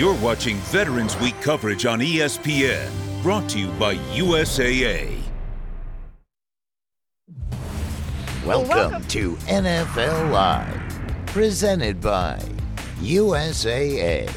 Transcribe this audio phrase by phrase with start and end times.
[0.00, 2.90] You're watching Veterans Week coverage on ESPN,
[3.22, 5.20] brought to you by USAA.
[8.46, 9.04] Welcome, welcome.
[9.08, 10.80] to NFL Live,
[11.26, 12.42] presented by
[13.00, 14.32] USAA.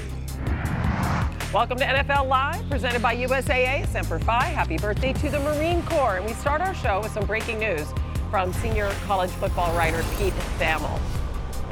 [1.53, 3.87] Welcome to NFL Live, presented by USAA.
[3.87, 4.43] Semper Fi.
[4.43, 6.17] Happy birthday to the Marine Corps.
[6.17, 7.87] And we start our show with some breaking news
[8.29, 10.99] from senior college football writer Pete Thamel.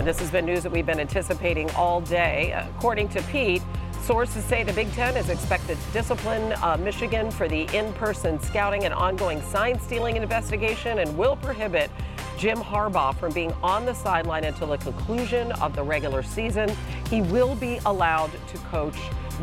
[0.02, 2.60] And this has been news that we've been anticipating all day.
[2.76, 3.62] According to Pete,
[4.02, 8.40] sources say the Big Ten is expected to discipline uh, Michigan for the in person
[8.40, 11.92] scouting and ongoing sign stealing investigation and will prohibit
[12.36, 16.76] Jim Harbaugh from being on the sideline until the conclusion of the regular season.
[17.08, 18.98] He will be allowed to coach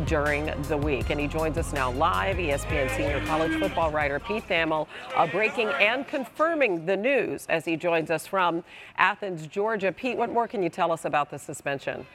[0.05, 1.09] during the week.
[1.09, 5.69] And he joins us now live, ESPN senior college football writer Pete Thamel, uh, breaking
[5.69, 8.63] and confirming the news as he joins us from
[8.97, 9.91] Athens, Georgia.
[9.91, 12.05] Pete, what more can you tell us about the suspension?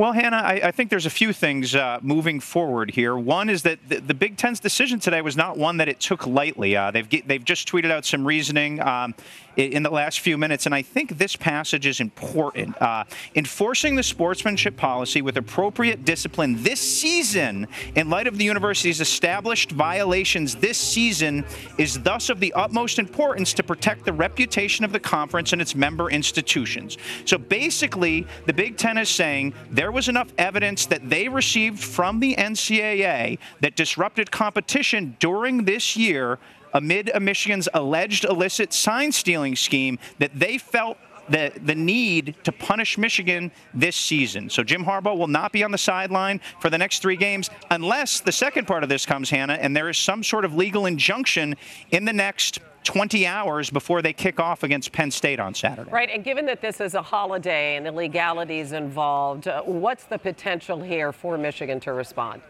[0.00, 3.18] Well, Hannah, I, I, think there's a few things uh, moving forward here.
[3.18, 6.26] One is that the, the, Big Ten's decision today was not one that it took
[6.26, 6.74] lightly.
[6.74, 9.14] Uh, they've they've just tweeted out some reasoning um,
[9.56, 12.80] in the last few minutes, and I think this passage is important.
[12.80, 19.00] Uh, enforcing the sportsmanship policy with appropriate discipline this season, in light of the university's
[19.00, 21.44] established violations this season,
[21.76, 25.74] is thus of the utmost importance to protect the reputation of the conference and its
[25.74, 26.96] member institutions.
[27.26, 31.80] So basically, the Big Ten is saying there there was enough evidence that they received
[31.80, 36.38] from the NCAA that disrupted competition during this year
[36.72, 40.98] amid a Michigan's alleged illicit sign stealing scheme that they felt
[41.30, 44.50] the, the need to punish Michigan this season.
[44.50, 48.20] So Jim Harbaugh will not be on the sideline for the next three games unless
[48.20, 51.56] the second part of this comes, Hannah, and there is some sort of legal injunction
[51.92, 55.90] in the next 20 hours before they kick off against Penn State on Saturday.
[55.90, 60.18] Right, and given that this is a holiday and the legalities involved, uh, what's the
[60.18, 62.42] potential here for Michigan to respond?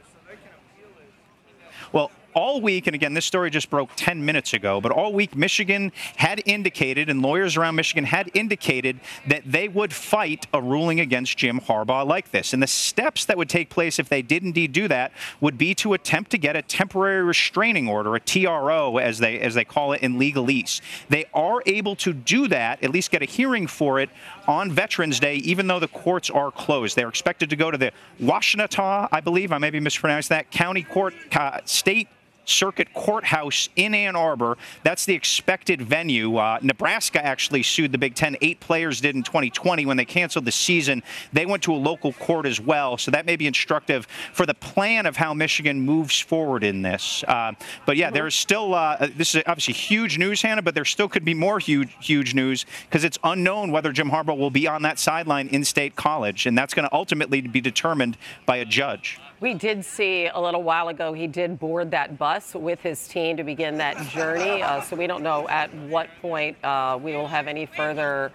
[1.93, 5.37] Well, all week, and again, this story just broke 10 minutes ago, but all week,
[5.37, 11.01] Michigan had indicated, and lawyers around Michigan had indicated that they would fight a ruling
[11.01, 12.53] against Jim Harbaugh like this.
[12.53, 15.75] And the steps that would take place if they did indeed do that would be
[15.77, 19.93] to attempt to get a temporary restraining order, a TRO, as they as they call
[19.93, 20.81] it in legalese.
[21.09, 24.11] They are able to do that, at least get a hearing for it
[24.47, 26.97] on Veterans Day, even though the courts are closed.
[26.97, 30.83] They're expected to go to the Washtenaw, I believe, I may be mispronouncing that, county
[30.83, 32.09] court, uh, state
[32.45, 34.57] Circuit Courthouse in Ann Arbor.
[34.83, 36.37] That's the expected venue.
[36.37, 38.37] Uh, Nebraska actually sued the Big Ten.
[38.41, 41.03] Eight players did in 2020 when they canceled the season.
[41.33, 42.99] They went to a local court as well.
[42.99, 47.25] So that may be instructive for the plan of how Michigan moves forward in this.
[47.27, 47.53] Uh,
[47.87, 51.25] but yeah, there's still, uh, this is obviously huge news, Hannah, but there still could
[51.25, 54.99] be more huge, huge news because it's unknown whether Jim Harbaugh will be on that
[54.99, 56.47] sideline in state college.
[56.47, 59.19] And that's going to ultimately be determined by a judge.
[59.41, 63.39] We did see a little while ago he did board that bus with his team
[63.39, 64.63] to begin that journey.
[64.63, 68.33] Uh, so we don't know at what point uh, we will have any further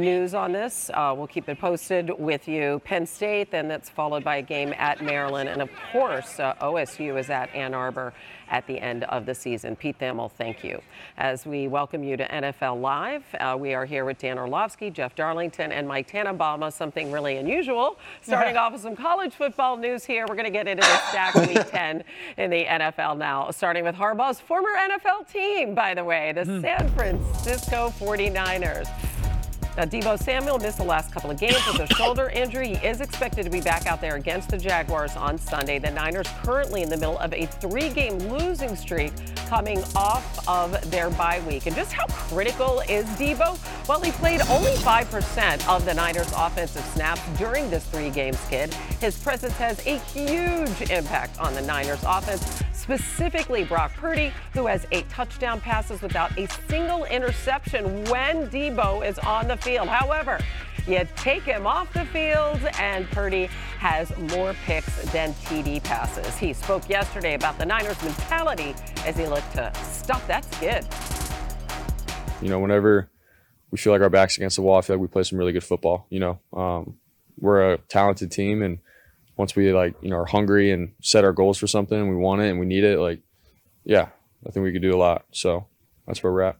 [0.00, 0.90] news on this.
[0.94, 2.80] Uh, we'll keep it posted with you.
[2.84, 5.48] Penn State, then that's followed by a game at Maryland.
[5.48, 8.12] And of course, uh, OSU is at Ann Arbor
[8.50, 9.76] at the end of the season.
[9.76, 10.82] Pete Thamel, thank you.
[11.16, 15.14] As we welcome you to NFL Live, uh, we are here with Dan Orlovsky, Jeff
[15.14, 16.68] Darlington, and Mike Tannenbaum.
[16.72, 17.98] Something really unusual.
[18.22, 20.26] Starting off with some college football news here.
[20.28, 22.04] We're going to get into the stack week 10
[22.38, 23.50] in the NFL now.
[23.50, 26.60] Starting with Harbaugh's former NFL team, by the way, the hmm.
[26.60, 28.88] San Francisco 49ers.
[29.76, 32.74] Now, Deebo Samuel missed the last couple of games with a shoulder injury.
[32.74, 35.78] He is expected to be back out there against the Jaguars on Sunday.
[35.78, 39.12] The Niners currently in the middle of a three-game losing streak
[39.46, 41.66] coming off of their bye week.
[41.66, 43.58] And just how critical is Deebo?
[43.88, 48.74] Well, he played only 5% of the Niners' offensive snaps during this three-game skid.
[49.00, 54.86] His presence has a huge impact on the Niners' offense specifically Brock Purdy, who has
[54.90, 59.69] eight touchdown passes without a single interception when Deebo is on the field.
[59.76, 60.38] However,
[60.86, 63.46] you take him off the field, and Purdy
[63.78, 66.36] has more picks than TD passes.
[66.36, 68.74] He spoke yesterday about the Niners' mentality
[69.04, 70.86] as he looked to stop that skid.
[72.42, 73.08] You know, whenever
[73.70, 75.52] we feel like our back's against the wall, I feel like we play some really
[75.52, 76.06] good football.
[76.10, 76.96] You know, um,
[77.38, 78.78] we're a talented team, and
[79.40, 82.42] once we like you know are hungry and set our goals for something we want
[82.42, 83.20] it and we need it like
[83.84, 84.08] yeah
[84.46, 85.66] i think we could do a lot so
[86.06, 86.58] that's where we're at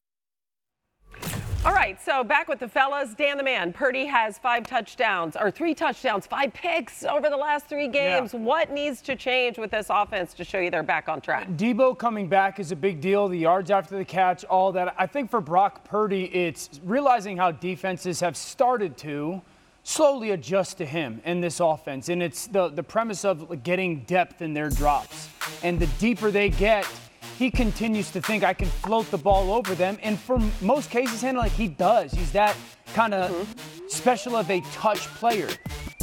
[2.01, 3.15] right, so back with the fellas.
[3.15, 7.67] Dan the man, Purdy has five touchdowns, or three touchdowns, five picks over the last
[7.67, 8.33] three games.
[8.35, 8.41] Yeah.
[8.41, 11.49] What needs to change with this offense to show you they're back on track?
[11.51, 13.29] Deebo coming back is a big deal.
[13.29, 14.95] The yards after the catch, all that.
[14.99, 19.43] I think for Brock Purdy, it's realizing how defenses have started to
[19.83, 22.11] slowly adjust to him in this offense.
[22.11, 25.29] And it's the, the premise of getting depth in their drops.
[25.63, 26.87] And the deeper they get,
[27.41, 29.97] he continues to think I can float the ball over them.
[30.03, 32.13] And for most cases, Hannah, like he does.
[32.13, 32.55] He's that
[32.93, 33.89] kind of mm-hmm.
[33.89, 35.49] special of a touch player.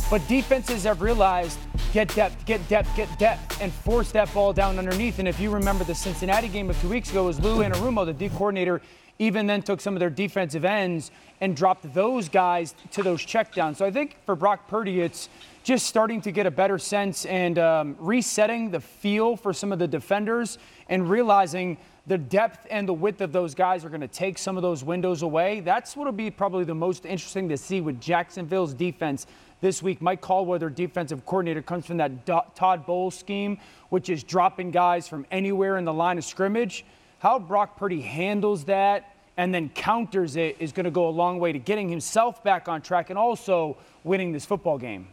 [0.10, 1.60] But defenses have realized
[1.94, 5.20] get depth, get depth, get depth, and force that ball down underneath.
[5.20, 8.14] And if you remember the Cincinnati game of two weeks ago, was Lou Anarumo, the
[8.14, 8.82] D coordinator,
[9.20, 13.76] even then took some of their defensive ends and dropped those guys to those checkdowns.
[13.76, 15.30] So I think for Brock Purdy, it's
[15.64, 19.80] just starting to get a better sense and um, resetting the feel for some of
[19.80, 20.58] the defenders
[20.90, 24.56] and realizing the depth and the width of those guys are going to take some
[24.56, 25.60] of those windows away.
[25.60, 29.28] That's what will be probably the most interesting to see with Jacksonville's defense
[29.60, 30.02] this week.
[30.02, 32.26] Mike Caldwell, their defensive coordinator, comes from that
[32.56, 33.58] Todd Bowles scheme,
[33.90, 36.86] which is dropping guys from anywhere in the line of scrimmage.
[37.20, 41.40] How Brock Purdy handles that and then counters it is going to go a long
[41.40, 45.08] way to getting himself back on track and also winning this football game.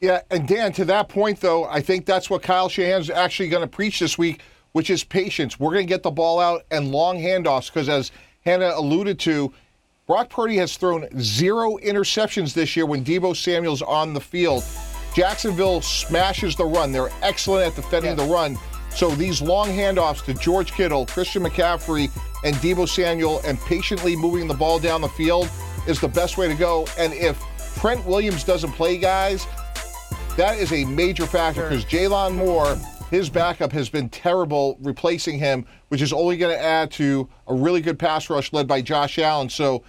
[0.00, 3.62] Yeah, and Dan, to that point, though, I think that's what Kyle Shanahan's actually going
[3.62, 4.42] to preach this week,
[4.76, 5.58] which is patience.
[5.58, 8.12] We're going to get the ball out and long handoffs because, as
[8.44, 9.50] Hannah alluded to,
[10.06, 14.62] Brock Purdy has thrown zero interceptions this year when Deebo Samuel's on the field.
[15.14, 16.92] Jacksonville smashes the run.
[16.92, 18.28] They're excellent at defending yes.
[18.28, 18.58] the run.
[18.90, 22.10] So these long handoffs to George Kittle, Christian McCaffrey,
[22.44, 25.48] and Deebo Samuel, and patiently moving the ball down the field
[25.88, 26.86] is the best way to go.
[26.98, 27.42] And if
[27.78, 29.46] Trent Williams doesn't play, guys,
[30.36, 32.10] that is a major factor because sure.
[32.10, 32.76] Jaylon Moore,
[33.10, 37.54] his backup, has been terrible replacing him, which is only going to add to a
[37.54, 39.48] really good pass rush led by Josh Allen.
[39.48, 39.84] So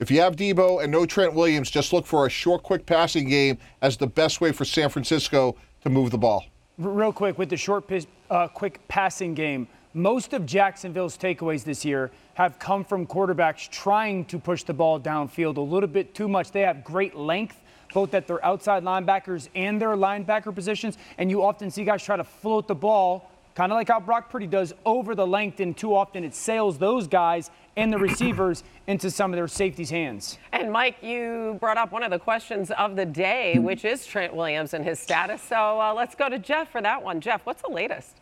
[0.00, 3.28] if you have Deebo and no Trent Williams, just look for a short, quick passing
[3.28, 6.44] game as the best way for San Francisco to move the ball.
[6.76, 7.90] Real quick, with the short,
[8.30, 14.24] uh, quick passing game, most of Jacksonville's takeaways this year have come from quarterbacks trying
[14.26, 16.52] to push the ball downfield a little bit too much.
[16.52, 17.56] They have great length,
[17.92, 22.16] both at their outside linebackers and their linebacker positions, and you often see guys try
[22.16, 25.76] to float the ball kind of like how Brock Purdy does over the length, and
[25.76, 30.38] too often it sails those guys and the receivers into some of their safeties' hands.
[30.52, 34.32] And Mike, you brought up one of the questions of the day, which is Trent
[34.32, 35.42] Williams and his status.
[35.42, 37.20] So uh, let's go to Jeff for that one.
[37.20, 38.14] Jeff, what's the latest?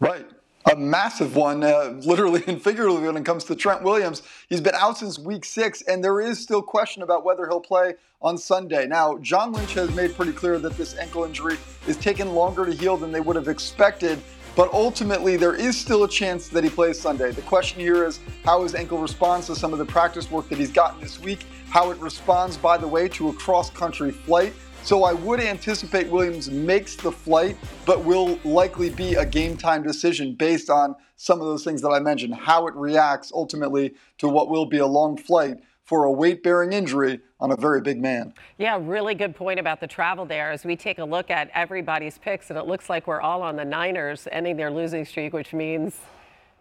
[0.00, 0.26] Right
[0.70, 4.22] a massive one, uh, literally and figuratively, when it comes to Trent Williams.
[4.48, 7.94] He's been out since week six, and there is still question about whether he'll play
[8.20, 8.86] on Sunday.
[8.86, 12.72] Now, John Lynch has made pretty clear that this ankle injury is taking longer to
[12.72, 14.18] heal than they would have expected.
[14.56, 17.30] But ultimately, there is still a chance that he plays Sunday.
[17.30, 20.56] The question here is how his ankle responds to some of the practice work that
[20.58, 24.54] he's gotten this week, how it responds, by the way, to a cross country flight.
[24.86, 29.82] So I would anticipate Williams makes the flight, but will likely be a game time
[29.82, 34.28] decision based on some of those things that I mentioned, how it reacts ultimately to
[34.28, 38.00] what will be a long flight for a weight bearing injury on a very big
[38.00, 38.32] man.
[38.58, 42.18] Yeah, really good point about the travel there as we take a look at everybody's
[42.18, 45.52] picks, and it looks like we're all on the Niners ending their losing streak, which
[45.52, 45.98] means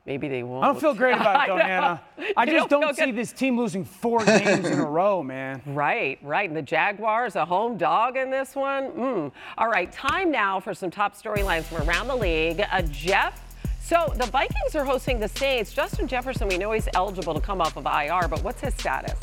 [0.05, 0.63] Maybe they won't.
[0.63, 2.01] I don't feel great about it, though, Hannah.
[2.37, 5.61] I just don't, don't see this team losing four games in a row, man.
[5.65, 6.47] Right, right.
[6.47, 8.91] And the Jaguars, a home dog in this one.
[8.91, 9.31] Mm.
[9.57, 12.63] All right, time now for some top storylines from around the league.
[12.71, 13.41] Uh, Jeff,
[13.81, 15.73] so the Vikings are hosting the Saints.
[15.73, 19.15] Justin Jefferson, we know he's eligible to come off of IR, but what's his status?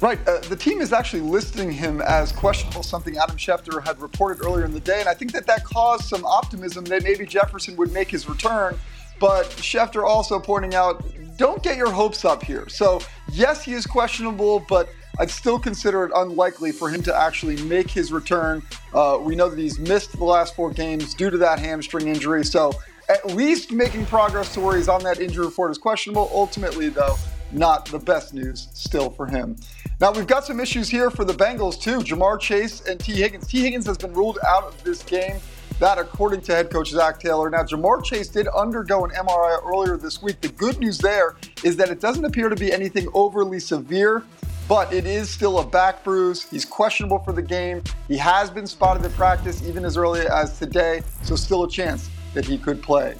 [0.00, 0.18] Right.
[0.28, 4.66] Uh, the team is actually listing him as questionable, something Adam Schefter had reported earlier
[4.66, 5.00] in the day.
[5.00, 8.78] And I think that that caused some optimism that maybe Jefferson would make his return.
[9.18, 11.02] But Schefter also pointing out
[11.38, 12.68] don't get your hopes up here.
[12.68, 13.00] So,
[13.32, 17.90] yes, he is questionable, but I'd still consider it unlikely for him to actually make
[17.90, 18.62] his return.
[18.92, 22.44] Uh, we know that he's missed the last four games due to that hamstring injury.
[22.44, 22.72] So,
[23.08, 26.30] at least making progress to where he's on that injury report is questionable.
[26.34, 27.16] Ultimately, though,
[27.52, 29.56] not the best news still for him.
[29.98, 32.00] Now, we've got some issues here for the Bengals, too.
[32.00, 33.46] Ja'Marr Chase and Tee Higgins.
[33.46, 35.38] Tee Higgins has been ruled out of this game.
[35.78, 37.48] That, according to head coach Zac Taylor.
[37.48, 40.42] Now, Ja'Marr Chase did undergo an MRI earlier this week.
[40.42, 44.22] The good news there is that it doesn't appear to be anything overly severe,
[44.68, 46.42] but it is still a back bruise.
[46.42, 47.82] He's questionable for the game.
[48.06, 52.10] He has been spotted in practice even as early as today, so still a chance
[52.34, 53.14] that he could play.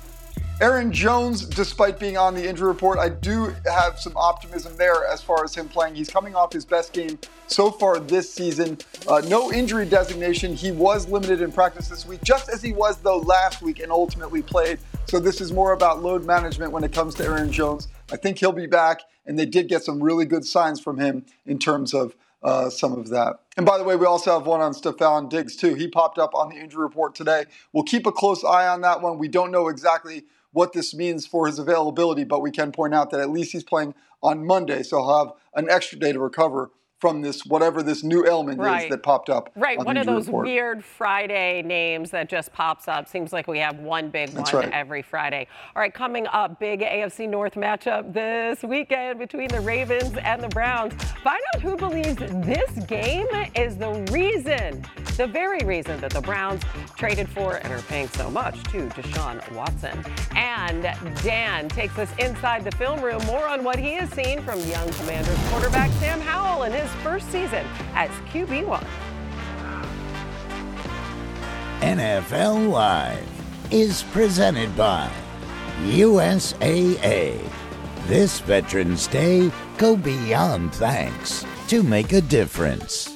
[0.58, 5.20] Aaron Jones, despite being on the injury report, I do have some optimism there as
[5.20, 5.94] far as him playing.
[5.94, 8.78] He's coming off his best game so far this season.
[9.06, 10.56] Uh, no injury designation.
[10.56, 13.92] He was limited in practice this week, just as he was, though, last week and
[13.92, 14.78] ultimately played.
[15.04, 17.88] So this is more about load management when it comes to Aaron Jones.
[18.10, 21.26] I think he'll be back, and they did get some really good signs from him
[21.44, 23.40] in terms of uh, some of that.
[23.58, 25.74] And by the way, we also have one on Stefon Diggs, too.
[25.74, 27.44] He popped up on the injury report today.
[27.74, 29.18] We'll keep a close eye on that one.
[29.18, 30.24] We don't know exactly
[30.56, 33.62] what this means for his availability, but we can point out that at least he's
[33.62, 38.02] playing on Monday, so he'll have an extra day to recover from this whatever this
[38.02, 38.84] new ailment Right.
[38.84, 39.50] is that popped up.
[39.54, 40.46] Right, on one of those report.
[40.46, 43.06] weird Friday names that just pops up.
[43.06, 44.72] Seems like we have one big That's one right.
[44.72, 45.46] every Friday.
[45.74, 50.48] All right, coming up, big AFC North matchup this weekend between the Ravens and the
[50.48, 50.94] Browns.
[51.22, 54.82] Find out who believes this game is the reason,
[55.18, 56.62] the very reason that the Browns
[56.96, 60.02] traded for and are paying so much to Deshaun Watson.
[60.34, 60.82] And
[61.22, 64.88] Dan takes us inside the film room, more on what he has seen from young
[64.94, 68.84] Commanders quarterback Sam Howell in his first season as QB1.
[71.80, 73.28] NFL Live
[73.70, 75.10] is presented by
[75.82, 77.38] USAA.
[78.06, 83.15] This Veterans Day, go beyond thanks to make a difference.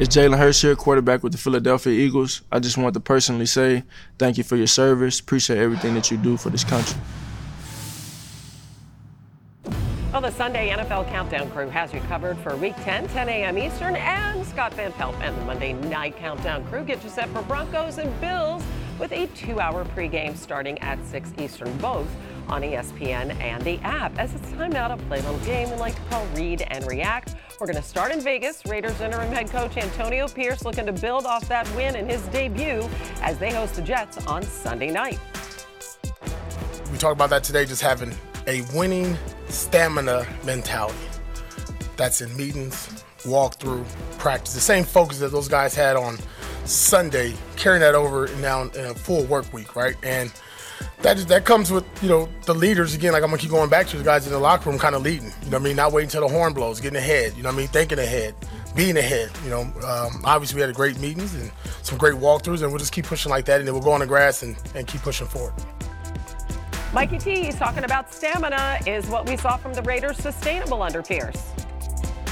[0.00, 2.42] It's Jalen here, quarterback with the Philadelphia Eagles.
[2.52, 3.82] I just want to personally say
[4.16, 5.18] thank you for your service.
[5.18, 6.96] Appreciate everything that you do for this country.
[10.12, 13.58] Well, the Sunday NFL Countdown crew has you covered for Week 10, 10 a.m.
[13.58, 17.42] Eastern, and Scott Van Pelt and the Monday Night Countdown crew get you set for
[17.42, 18.62] Broncos and Bills
[19.00, 22.06] with a two-hour pregame starting at 6 Eastern, both
[22.48, 24.18] on ESPN and the app.
[24.18, 26.86] As it's time now to play a little game we like to call Read and
[26.86, 27.36] React.
[27.60, 28.64] We're going to start in Vegas.
[28.66, 32.88] Raiders interim head coach Antonio Pierce looking to build off that win in his debut
[33.20, 35.18] as they host the Jets on Sunday night.
[36.90, 38.14] We talked about that today, just having
[38.46, 39.16] a winning
[39.48, 40.98] stamina mentality.
[41.96, 43.84] That's in meetings, walkthrough,
[44.18, 44.54] practice.
[44.54, 46.16] The same focus that those guys had on
[46.64, 49.96] Sunday, carrying that over now in a full work week, right?
[50.02, 50.32] And
[51.02, 53.12] that is, that comes with you know the leaders again.
[53.12, 55.02] Like I'm gonna keep going back to the guys in the locker room, kind of
[55.02, 55.26] leading.
[55.44, 55.76] You know what I mean?
[55.76, 57.36] Not waiting till the horn blows, getting ahead.
[57.36, 57.68] You know what I mean?
[57.68, 58.34] Thinking ahead,
[58.74, 59.30] being ahead.
[59.44, 61.50] You know, um, obviously we had a great meetings and
[61.82, 64.00] some great walkthroughs, and we'll just keep pushing like that, and then we'll go on
[64.00, 65.54] the grass and, and keep pushing forward.
[66.92, 68.78] Mikey T, he's talking about stamina.
[68.86, 71.52] Is what we saw from the Raiders sustainable under Pierce?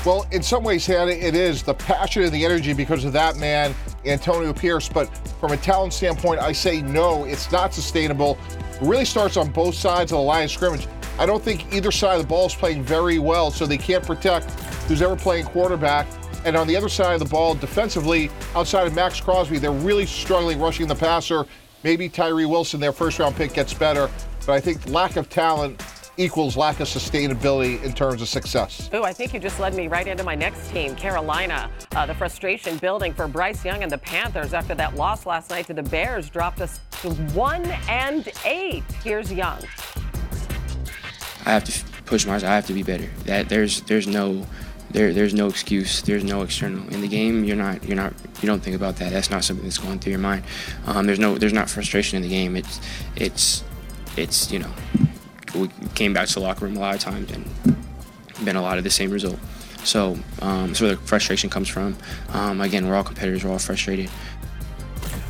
[0.05, 3.37] Well, in some ways, Hannah, it is the passion and the energy because of that
[3.37, 3.75] man,
[4.07, 4.89] Antonio Pierce.
[4.89, 5.07] But
[5.41, 8.39] from a talent standpoint, I say no, it's not sustainable.
[8.49, 10.87] It really starts on both sides of the line of scrimmage.
[11.19, 14.05] I don't think either side of the ball is playing very well, so they can't
[14.05, 14.51] protect
[14.87, 16.07] who's ever playing quarterback.
[16.45, 20.07] And on the other side of the ball, defensively, outside of Maxx Crosby, they're really
[20.07, 21.45] struggling rushing the passer.
[21.83, 24.11] Maybe Tyree Wilson, their first round pick, gets better.
[24.47, 25.83] But I think lack of talent
[26.17, 28.89] equals lack of sustainability in terms of success.
[28.93, 31.71] Oh, I think you just led me right into my next team, Carolina.
[31.95, 35.67] Uh, the frustration building for Bryce Young and the Panthers after that loss last night
[35.67, 38.85] to the Bears dropped us to one and eight.
[39.05, 39.61] Here's Young.
[41.45, 42.51] I have to push myself.
[42.51, 43.09] I have to be better.
[43.25, 44.47] That there's there's no
[44.91, 46.03] there there's no excuse.
[46.03, 47.45] There's no external in the game.
[47.45, 49.13] You're not you're not you don't think about that.
[49.13, 50.45] That's not something that's going through your mind.
[50.87, 52.57] Um, there's no there's not frustration in the game.
[52.57, 52.81] It's
[53.15, 53.63] it's
[54.17, 54.71] it's you know
[55.57, 57.45] we came back to the locker room a lot of times and
[58.45, 59.39] been a lot of the same result.
[59.85, 61.97] So um, that's where the frustration comes from.
[62.31, 63.45] Um, again, we're all competitors.
[63.45, 64.11] We're all frustrated.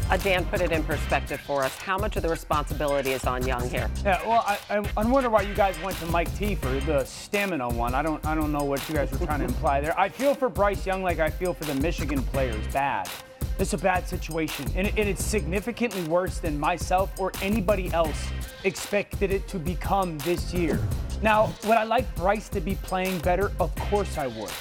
[0.08, 1.76] Uh, Dan, put it in perspective for us.
[1.78, 3.90] How much of the responsibility is on Young here?
[4.04, 7.04] Yeah, well, I, I, I wonder why you guys went to Mike T for the
[7.04, 7.92] stamina one.
[7.92, 9.98] I don't, I don't know what you guys were trying to imply there.
[9.98, 12.64] I feel for Bryce Young like I feel for the Michigan players.
[12.72, 13.10] Bad.
[13.58, 18.28] It's a bad situation, and, it's significantly worse than myself or anybody else
[18.64, 20.78] expected it to become this year.
[21.22, 23.50] Now, would I like Bryce to be playing better?
[23.58, 24.52] Of course I would.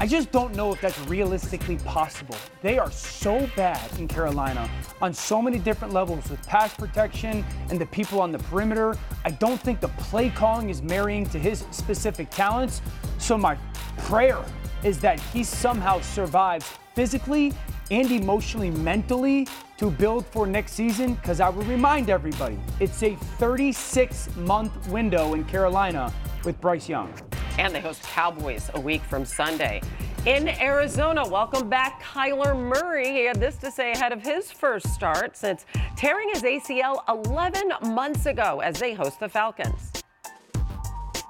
[0.00, 2.36] I just don't know if that's realistically possible.
[2.62, 4.70] They are so bad in Carolina
[5.02, 8.96] on so many different levels with pass protection and the people on the perimeter.
[9.24, 12.82] I don't think the play calling is marrying to his specific talents.
[13.18, 13.56] So, my
[13.98, 14.44] prayer
[14.84, 17.52] is that he somehow survives physically
[17.90, 19.46] and emotionally, mentally
[19.78, 21.14] to build for next season.
[21.14, 26.12] Because I will remind everybody, it's a 36 month window in Carolina
[26.44, 27.12] with Bryce Young.
[27.58, 29.80] And they host Cowboys a week from Sunday.
[30.26, 33.12] In Arizona, welcome back Kyler Murray.
[33.12, 37.94] He had this to say ahead of his first start since tearing his ACL 11
[37.94, 39.92] months ago as they host the Falcons.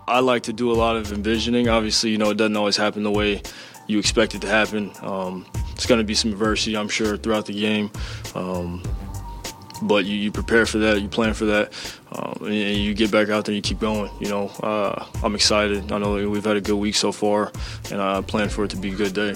[0.06, 1.68] I like to do a lot of envisioning.
[1.68, 3.42] Obviously, you know, it doesn't always happen the way
[3.86, 4.92] you expect it to happen.
[5.00, 7.90] Um, it's going to be some adversity, I'm sure, throughout the game.
[8.34, 8.82] Um,
[9.82, 11.72] but you, you, prepare for that, you plan for that,
[12.12, 14.10] um, and, and, you get back out there and you keep going.
[14.20, 15.90] You know, uh, I'm excited.
[15.90, 17.52] I know we've had a good week so far,
[17.90, 19.34] and I plan for it to be a good day.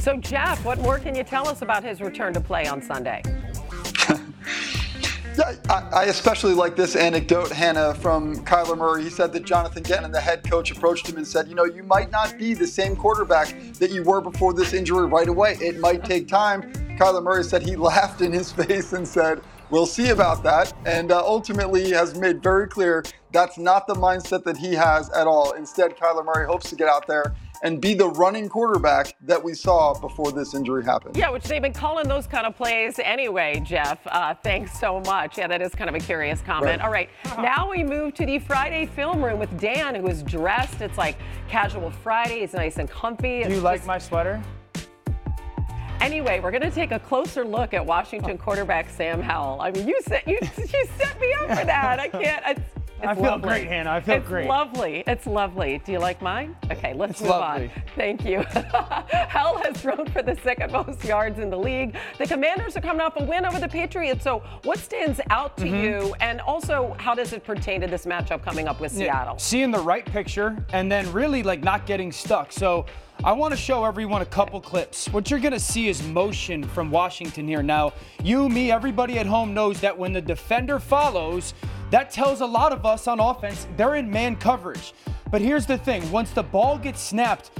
[0.00, 3.22] So, Jeff, what more can you tell us about his return to play on Sunday?
[5.40, 9.02] I, especially like this anecdote, Hannah, from Kyler Murray.
[9.02, 11.82] He said that Jonathan Gannon, the head coach, approached him and said, You know, you
[11.82, 15.56] might not be the same quarterback that you were before this injury right away.
[15.60, 16.72] It might take time.
[16.98, 20.72] Kyler Murray said he laughed in his face and said, We'll see about that.
[20.84, 25.26] And uh, ultimately has made very clear that's not the mindset that he has at
[25.26, 25.52] all.
[25.52, 29.54] Instead, Kyler Murray hopes to get out there and be the running quarterback that we
[29.54, 31.16] saw before this injury happened.
[31.16, 33.98] Yeah, which they've been calling those kind of plays anyway, Jeff.
[34.06, 35.38] Uh, thanks so much.
[35.38, 36.80] Yeah, that is kind of a curious comment.
[36.80, 36.80] Right.
[36.80, 37.10] All right,
[37.42, 40.82] now we move to the Friday film room with Dan, who is dressed.
[40.82, 41.16] It's like
[41.48, 42.42] casual Friday.
[42.42, 43.42] It's nice and comfy.
[43.42, 43.64] Do you just...
[43.64, 44.42] like my sweater?
[46.00, 49.62] Anyway, we're going to take a closer look at Washington quarterback Sam Howell.
[49.62, 51.98] I mean, you set you you set me up for that.
[51.98, 52.44] I can't.
[52.46, 53.48] It's, it's I feel lovely.
[53.48, 53.90] great, Hannah.
[53.90, 54.42] I feel it's great.
[54.42, 55.04] It's lovely.
[55.06, 55.82] It's lovely.
[55.84, 56.56] Do you like mine?
[56.70, 57.64] Okay, let's it's move lovely.
[57.64, 57.82] on.
[57.96, 58.42] Thank you.
[59.28, 61.96] Howell has thrown for the second most yards in the league.
[62.18, 64.24] The Commanders are coming off a win over the Patriots.
[64.24, 65.74] So, what stands out to mm-hmm.
[65.74, 66.14] you?
[66.20, 69.34] And also, how does it pertain to this matchup coming up with Seattle?
[69.34, 72.52] Yeah, seeing the right picture and then really like not getting stuck.
[72.52, 72.86] So,
[73.22, 75.08] I want to show everyone a couple clips.
[75.08, 77.62] What you're going to see is motion from Washington here.
[77.62, 81.54] Now, you, me, everybody at home knows that when the defender follows,
[81.90, 84.92] that tells a lot of us on offense they're in man coverage.
[85.30, 87.50] But here's the thing once the ball gets snapped,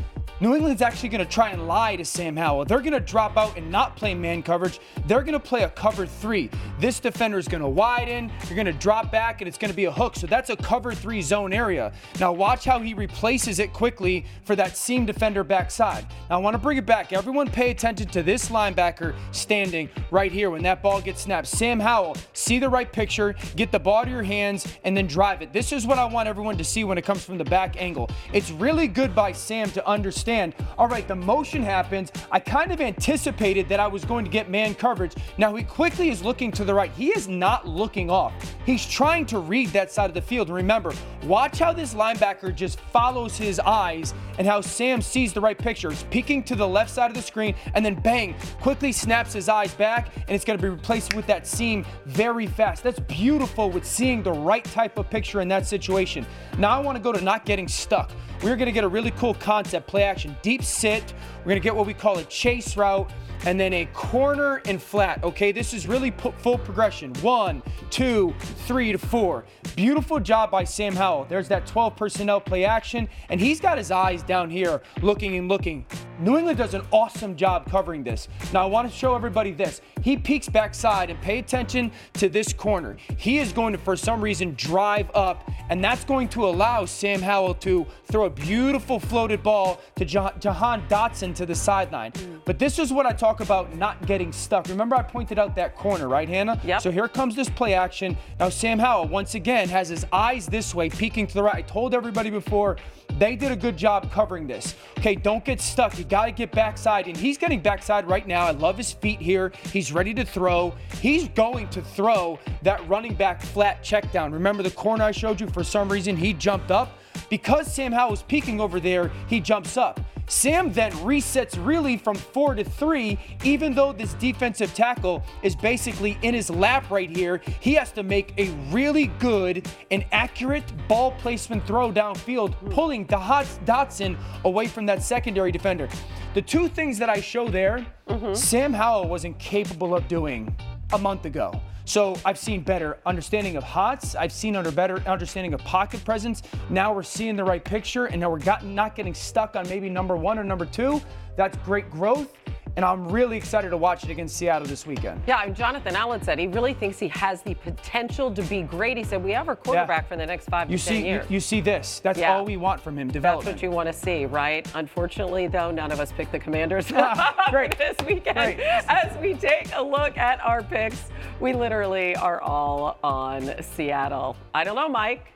[0.45, 2.67] New England's actually going to try and lie to Sam Howell.
[2.67, 4.79] They're going to drop out and not play man coverage.
[5.07, 6.51] They're going to play a cover three.
[6.79, 8.31] This defender is going to widen.
[8.47, 10.17] You're going to drop back, and it's going to be a hook.
[10.17, 11.95] So that's a cover three zone area.
[12.21, 16.05] Now, watch how he replaces it quickly for that seam defender backside.
[16.29, 17.15] Now, I want to bring it back.
[17.15, 21.47] Everyone pay attention to this linebacker standing right here when that ball gets snapped.
[21.47, 25.41] Sam Howell, see the right picture, get the ball to your hands, and then drive
[25.41, 25.55] it.
[25.55, 28.11] This is what I want everyone to see when it comes from the back angle.
[28.35, 32.11] It's really good by Sam to understand understand, all right, the motion happens.
[32.31, 35.15] I kind of anticipated that I was going to get man coverage.
[35.39, 36.91] Now he quickly is looking to the right.
[36.93, 38.33] He is not looking off.
[38.67, 40.51] He's trying to read that side of the field.
[40.51, 40.93] Remember,
[41.25, 45.91] watch how this linebacker just follows his eyes and how Sam sees the right picture.
[45.91, 49.49] He's peeking to the left side of the screen and then bang, quickly snaps his
[49.49, 52.83] eyes back and it's going to be replaced with that seam very fast.
[52.83, 56.27] That's beautiful with seeing the right type of picture in that situation.
[56.59, 58.11] Now I want to go to not getting stuck.
[58.43, 61.13] We're going to get a really cool concept play action deep sit.
[61.39, 63.11] We're going to get what we call a chase route
[63.47, 65.25] and then a corner and flat.
[65.25, 67.13] Okay, this is really full progression.
[67.15, 69.45] One, two, three to four.
[69.75, 71.27] Beautiful job by Sam Howell.
[71.29, 75.49] There's that 12 personnel play action, and he's got his eyes down here looking and
[75.49, 75.85] looking.
[76.21, 78.29] New England does an awesome job covering this.
[78.53, 79.81] Now, I want to show everybody this.
[80.03, 82.97] He peeks backside and pay attention to this corner.
[83.17, 87.21] He is going to, for some reason, drive up, and that's going to allow Sam
[87.21, 92.13] Howell to throw a beautiful floated ball to Jahan Dotson to the sideline.
[92.13, 92.43] Mm.
[92.45, 94.69] But this is what I talk about not getting stuck.
[94.69, 96.61] Remember, I pointed out that corner, right, Hannah?
[96.65, 96.83] Yep.
[96.83, 98.17] So here comes this play action.
[98.39, 101.55] Now, Sam Howell, once again, has his eyes this way, peeking to the right.
[101.55, 102.77] I told everybody before,
[103.19, 104.75] they did a good job covering this.
[104.99, 105.95] Okay, don't get stuck.
[106.05, 107.07] You got to get backside.
[107.07, 108.45] And he's getting backside right now.
[108.45, 109.53] I love his feet here.
[109.73, 110.75] He's ready to throw.
[111.01, 114.31] He's going to throw that running back flat check down.
[114.31, 115.49] Remember the corner I showed you?
[115.49, 116.99] For some reason, he jumped up.
[117.35, 119.99] Because Sam Howell is peeking over there, he jumps up.
[120.29, 126.17] Sam then resets really from four to three, even though this defensive tackle is basically
[126.23, 127.43] in his lap right here.
[127.59, 134.17] He has to make a really good and accurate ball placement throw downfield, pulling Dotson
[134.45, 135.89] away from that secondary defender.
[136.35, 138.35] The two things that I show there, mm-hmm.
[138.35, 140.57] Sam Howell wasn't capable of doing
[140.93, 141.61] a month ago.
[141.87, 144.15] So I've seen better understanding of hots.
[144.15, 146.43] I've seen under better understanding of pocket presence.
[146.71, 149.91] Now we're seeing the right picture, and now we're got, not getting stuck on maybe
[149.91, 151.03] number one or number two.
[151.37, 152.33] That's great growth
[152.77, 155.23] and I'm really excited to watch it against Seattle this weekend.
[155.27, 158.97] Yeah, Jonathan Allen said he really thinks he has the potential to be great.
[158.97, 160.09] He said we have our quarterback yeah.
[160.09, 161.27] for the next five you to see, years.
[161.29, 162.01] You, you see this.
[162.01, 162.35] That's yeah.
[162.35, 163.09] all we want from him.
[163.09, 163.45] Development.
[163.45, 164.67] That's what you want to see, right?
[164.75, 166.91] Unfortunately, though, none of us picked the Commanders
[167.51, 167.79] great.
[167.79, 168.37] this weekend.
[168.37, 168.61] Great.
[168.61, 171.11] As we take a look at our picks,
[171.41, 174.37] we literally are all on Seattle.
[174.53, 175.33] I don't know, Mike.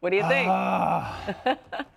[0.00, 0.48] What do you think?
[0.48, 1.54] Uh.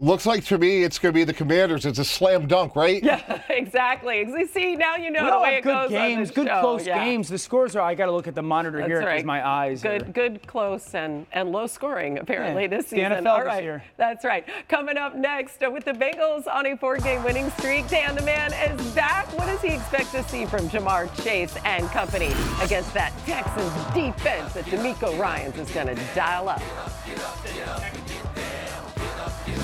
[0.00, 1.86] Looks like to me it's going to be the Commanders.
[1.86, 3.02] It's a slam dunk, right?
[3.14, 4.46] Yeah, exactly.
[4.46, 5.90] See, now you know we the way it good goes.
[5.90, 6.60] Games, good show.
[6.60, 7.04] close yeah.
[7.04, 7.28] games.
[7.28, 7.82] The scores are.
[7.82, 9.24] I got to look at the monitor That's here because right.
[9.24, 9.82] my eyes.
[9.82, 10.06] Good, are...
[10.06, 13.10] good, close, and and low scoring apparently yeah, this season.
[13.10, 13.84] The NFL All this right, year.
[13.96, 14.44] that's right.
[14.68, 18.52] Coming up next uh, with the Bengals on a four-game winning streak, Dan the Man
[18.52, 19.26] is back.
[19.38, 24.54] What does he expect to see from Ja'Marr Chase and company against that Texans defense
[24.54, 26.62] that DeMeco Ryans is going to dial up?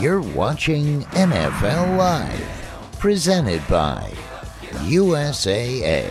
[0.00, 4.10] You're watching NFL Live, presented by
[4.88, 6.10] USAA.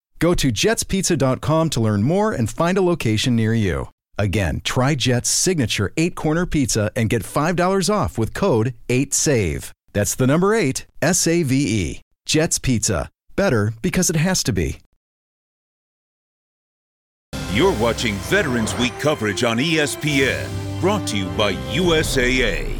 [0.21, 3.89] Go to jetspizza.com to learn more and find a location near you.
[4.19, 9.71] Again, try Jet's signature eight corner pizza and get $5 off with code 8SAVE.
[9.93, 12.01] That's the number eight, S A V E.
[12.27, 13.09] Jet's Pizza.
[13.35, 14.77] Better because it has to be.
[17.51, 20.47] You're watching Veterans Week coverage on ESPN,
[20.79, 22.77] brought to you by USAA.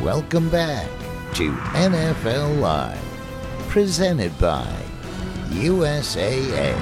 [0.00, 0.88] Welcome back
[1.34, 3.07] to NFL Live
[3.68, 4.66] presented by
[5.50, 6.74] USAA.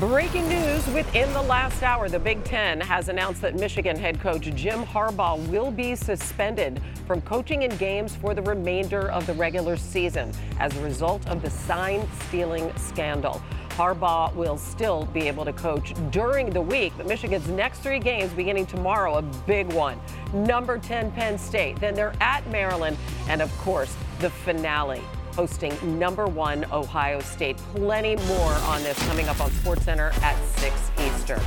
[0.00, 2.08] Breaking news within the last hour.
[2.08, 7.20] The Big Ten has announced that Michigan head coach Jim Harbaugh will be suspended from
[7.20, 11.50] coaching in games for the remainder of the regular season as a result of the
[11.50, 13.40] sign stealing scandal.
[13.76, 18.32] Harbaugh will still be able to coach during the week, but Michigan's next three games
[18.32, 19.98] beginning tomorrow, a big one.
[20.32, 22.96] Number 10 Penn State, then they're at Maryland,
[23.28, 25.02] and of course, the finale
[25.34, 27.56] hosting number one Ohio State.
[27.74, 31.40] Plenty more on this coming up on SportsCenter at 6 Eastern.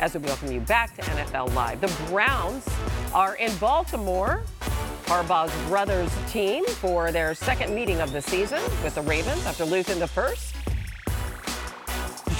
[0.00, 2.66] As we welcome you back to NFL Live, the Browns
[3.12, 4.44] are in Baltimore.
[5.06, 9.98] Harbaugh's brothers' team for their second meeting of the season with the Ravens after losing
[9.98, 10.54] the first.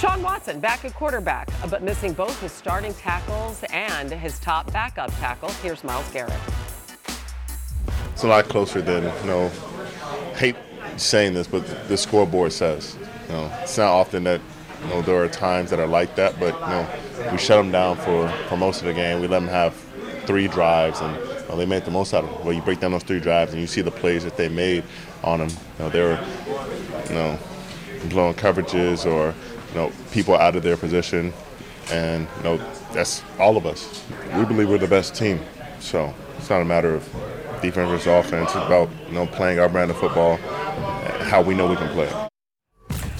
[0.03, 4.69] Sean Watson back at quarterback, uh, but missing both his starting tackles and his top
[4.73, 5.49] backup tackle.
[5.61, 6.33] Here's Myles Garrett.
[8.11, 9.47] It's a lot closer than, you know,
[10.35, 10.57] hate
[10.97, 12.97] saying this, but the scoreboard says.
[13.29, 14.41] You know, it's not often that,
[14.81, 17.71] you know, there are times that are like that, but, you know, we shut them
[17.71, 19.21] down for, for most of the game.
[19.21, 19.73] We let them have
[20.25, 22.43] three drives, and you know, they made the most out of it.
[22.43, 24.83] Well, you break down those three drives, and you see the plays that they made
[25.23, 25.49] on them.
[25.49, 26.19] You know, they were,
[27.07, 27.39] you know,
[28.09, 29.33] blowing coverages or
[29.73, 31.33] you know, people out of their position,
[31.91, 32.57] and you know,
[32.93, 34.05] that's all of us.
[34.37, 35.39] We believe we're the best team,
[35.79, 37.03] so it's not a matter of
[37.61, 38.51] defense versus offense.
[38.53, 42.32] It's about you know playing our brand of football, how we know we can play.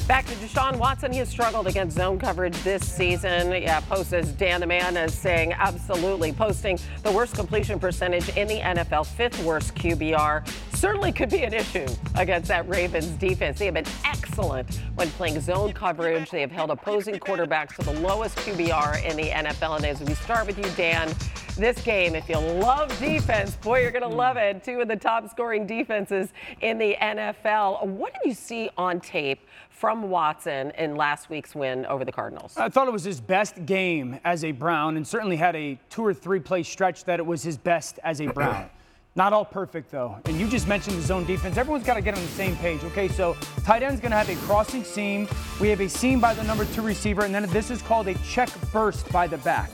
[0.08, 1.14] Back to Deshaun Watson.
[1.14, 3.54] He has struggled against zone coverage this season.
[3.54, 6.34] Yeah, Post as Dan the Man is saying absolutely.
[6.34, 10.46] Posting the worst completion percentage in the NFL, fifth worst QBR.
[10.76, 13.60] Certainly could be an issue against that Ravens defense.
[13.60, 16.30] They have been excellent when playing zone coverage.
[16.30, 19.78] They have held opposing quarterbacks to the lowest QBR in the NFL.
[19.78, 21.14] And as we start with you, Dan,
[21.56, 24.64] this game, if you love defense, boy, you're going to love it.
[24.64, 26.30] Two of the top scoring defenses
[26.62, 27.86] in the NFL.
[27.86, 29.40] What did you see on tape
[29.84, 32.56] from Watson in last week's win over the Cardinals?
[32.56, 36.06] I thought it was his best game as a Brown and certainly had a two
[36.06, 38.70] or three play stretch that it was his best as a Brown.
[39.18, 40.18] Not all perfect though.
[40.24, 41.58] And you just mentioned the zone defense.
[41.58, 42.82] Everyone's got to get on the same page.
[42.86, 45.28] Okay, so tight end's going to have a crossing seam.
[45.60, 48.14] We have a seam by the number two receiver, and then this is called a
[48.20, 49.70] check burst by the back.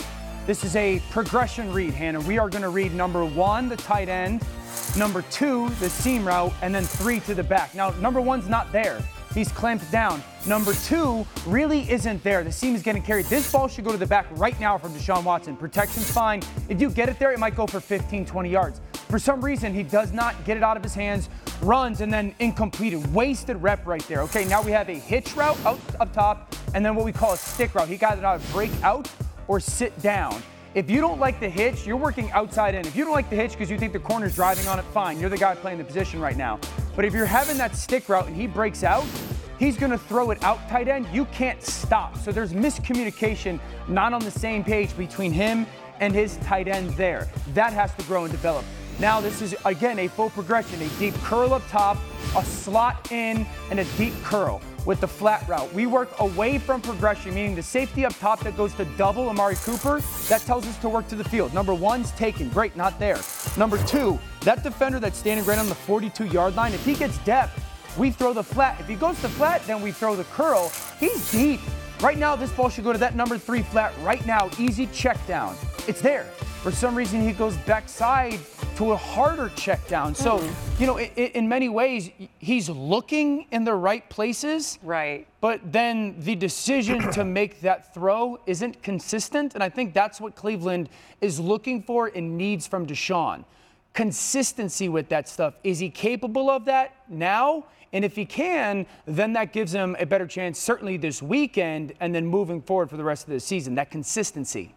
[0.47, 2.21] This is a progression read, Hannah.
[2.21, 4.41] We are going to read number one, the tight end,
[4.97, 7.75] number two, the seam route, and then three to the back.
[7.75, 9.03] Now, number one's not there.
[9.33, 10.23] He's clamped down.
[10.47, 12.43] Number two really isn't there.
[12.43, 13.25] The seam is getting carried.
[13.25, 15.55] This ball should go to the back right now from Deshaun Watson.
[15.55, 16.41] Protection's fine.
[16.67, 18.81] If you get it there, it might go for 15, 20 yards.
[18.93, 21.29] For some reason, he does not get it out of his hands,
[21.61, 23.13] runs, and then incompleted.
[23.13, 24.21] Wasted rep right there.
[24.21, 27.33] Okay, now we have a hitch route out up top, and then what we call
[27.33, 27.87] a stick route.
[27.87, 29.11] He got it out of break out
[29.47, 30.41] or sit down.
[30.79, 32.87] If you don't like the hitch, you're working outside in.
[32.87, 35.19] If you don't like the hitch because you think the corner's driving on it, fine.
[35.19, 36.57] You're the guy playing the position right now.
[36.95, 39.05] But if you're having that stick route and he breaks out,
[39.59, 41.05] he's going to throw it out tight end.
[41.11, 42.17] You can't stop.
[42.17, 45.67] So there's miscommunication, not on the same page between him
[45.99, 47.27] and his tight end there.
[47.55, 48.63] That has to grow and develop.
[48.99, 51.97] Now, this is again a full progression a deep curl up top,
[52.37, 55.73] a slot in, and a deep curl with the flat route.
[55.73, 59.55] We work away from progression, meaning the safety up top that goes to double Amari
[59.55, 61.53] Cooper, that tells us to work to the field.
[61.53, 63.19] Number one's taken, great, not there.
[63.57, 67.17] Number two, that defender that's standing right on the 42 yard line, if he gets
[67.19, 67.63] depth,
[67.97, 68.79] we throw the flat.
[68.79, 70.71] If he goes to flat, then we throw the curl.
[70.99, 71.59] He's deep.
[72.01, 74.49] Right now, this ball should go to that number three flat right now.
[74.57, 75.55] Easy check down.
[75.87, 76.31] It's there.
[76.61, 78.37] For some reason, he goes backside
[78.75, 80.13] to a harder check down.
[80.13, 80.81] So, Mm-hmm.
[80.81, 84.77] you know, i i in many ways, he's looking in the right places.
[84.83, 85.25] Right.
[85.39, 89.53] But then the decision to make that throw isn't consistent.
[89.53, 90.89] And I think that's what Cleveland
[91.21, 93.45] is looking for and needs from Deshaun.
[93.93, 95.53] Consistency with that stuff.
[95.63, 97.65] Is he capable of that now?
[97.93, 102.13] And if he can, then that gives him a better chance, certainly this weekend, and
[102.13, 103.75] then moving forward for the rest of the season.
[103.75, 104.75] That consistency.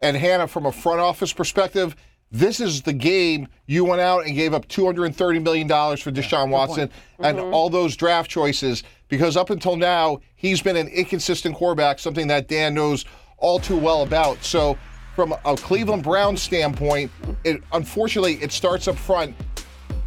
[0.00, 1.96] And Hannah, from a front office perspective,
[2.30, 6.90] this is the game you went out and gave up $230 million for Deshaun Watson
[7.20, 7.54] and mm-hmm.
[7.54, 12.48] all those draft choices because up until now, he's been an inconsistent quarterback, something that
[12.48, 13.04] Dan knows
[13.38, 14.42] all too well about.
[14.42, 14.76] So,
[15.14, 17.08] from a Cleveland Browns standpoint,
[17.44, 19.36] it, unfortunately, it starts up front.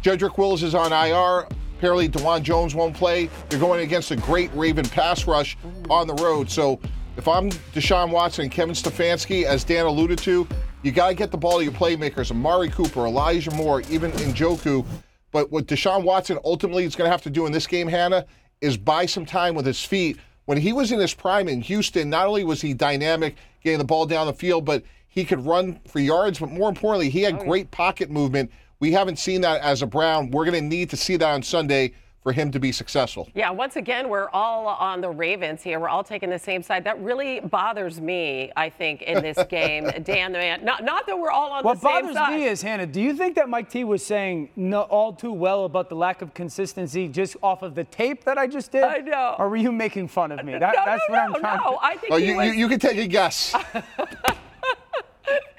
[0.02, 1.48] Jedrick Wills is on IR.
[1.78, 3.30] Apparently, Dawand Jones won't play.
[3.48, 5.90] They're going against a great Raven pass rush mm-hmm.
[5.90, 6.50] on the road.
[6.50, 6.78] So,
[7.18, 10.46] if I'm Deshaun Watson and Kevin Stefanski, as Dan alluded to,
[10.82, 12.30] you got to get the ball to your playmakers.
[12.30, 14.86] Amari Cooper, Elijah Moore, even Njoku.
[15.32, 18.24] But what Deshaun Watson ultimately is going to have to do in this game, Hannah,
[18.60, 20.16] is buy some time with his feet.
[20.44, 23.84] When he was in his prime in Houston, not only was he dynamic, getting the
[23.84, 26.38] ball down the field, but he could run for yards.
[26.38, 28.52] But more importantly, he had oh, great pocket movement.
[28.78, 30.30] We haven't seen that as a Brown.
[30.30, 33.28] We're going to need to see that on Sunday for him to be successful.
[33.34, 35.78] Yeah, once again, we're all on the Ravens here.
[35.78, 36.84] We're all taking the same side.
[36.84, 39.84] That really bothers me, I think, in this game.
[40.02, 42.04] Dan, the man, not, not that we're all on What the same side.
[42.06, 45.12] What bothers me is, Hannah, do you think that Mike T was saying no, all
[45.12, 48.72] too well about the lack of consistency just off of the tape that I just
[48.72, 48.82] did?
[48.84, 49.36] I know.
[49.38, 50.52] Or were you making fun of me?
[50.58, 51.70] That, No, that's no, what I'm no, trying no.
[51.72, 53.54] to I think Oh, you, was, you, you can take a guess.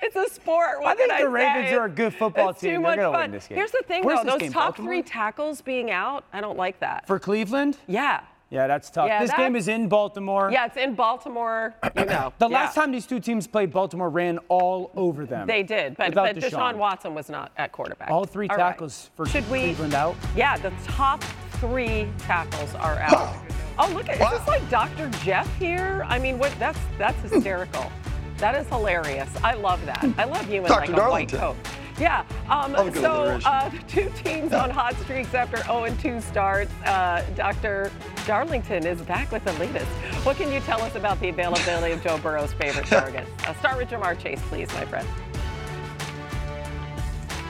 [0.01, 0.81] it's a sport.
[0.81, 1.75] What I think the Ravens say?
[1.75, 2.77] are a good football it's team.
[2.77, 3.57] Too They're gonna win this game.
[3.57, 4.31] Here's the thing, Where's though.
[4.31, 4.93] Those game, top Baltimore?
[4.93, 7.07] three tackles being out, I don't like that.
[7.07, 7.77] For Cleveland?
[7.87, 8.21] Yeah.
[8.51, 9.07] Yeah, that's tough.
[9.07, 10.49] Yeah, this that- game is in Baltimore.
[10.51, 11.75] Yeah, it's in Baltimore.
[11.95, 12.33] You know.
[12.39, 12.55] The yeah.
[12.55, 15.45] last time these two teams played, Baltimore ran all over them.
[15.45, 16.75] They did, but, but Deshaun.
[16.77, 18.09] Watson was not at quarterback.
[18.09, 18.57] All three right.
[18.57, 20.15] tackles for Should we- Cleveland out.
[20.35, 21.23] Yeah, the top
[21.59, 23.35] three tackles are out.
[23.77, 25.09] oh, look at is this like Dr.
[25.23, 26.03] Jeff here?
[26.07, 26.53] I mean, what?
[26.57, 27.91] That's that's hysterical.
[28.39, 29.29] That is hilarious.
[29.43, 30.05] I love that.
[30.17, 31.01] I love you in like Dr.
[31.01, 31.57] a white coat.
[31.99, 32.23] Yeah.
[32.49, 36.71] Um, Love a good so uh, two teams on hot streaks after 0-2 starts.
[36.85, 37.91] Uh, Dr.
[38.25, 39.85] Darlington is back with the latest.
[40.23, 43.29] What can you tell us about the availability of Joe Burrow's favorite targets?
[43.45, 45.07] Uh, start with Ja'Marr Chase, please, my friend.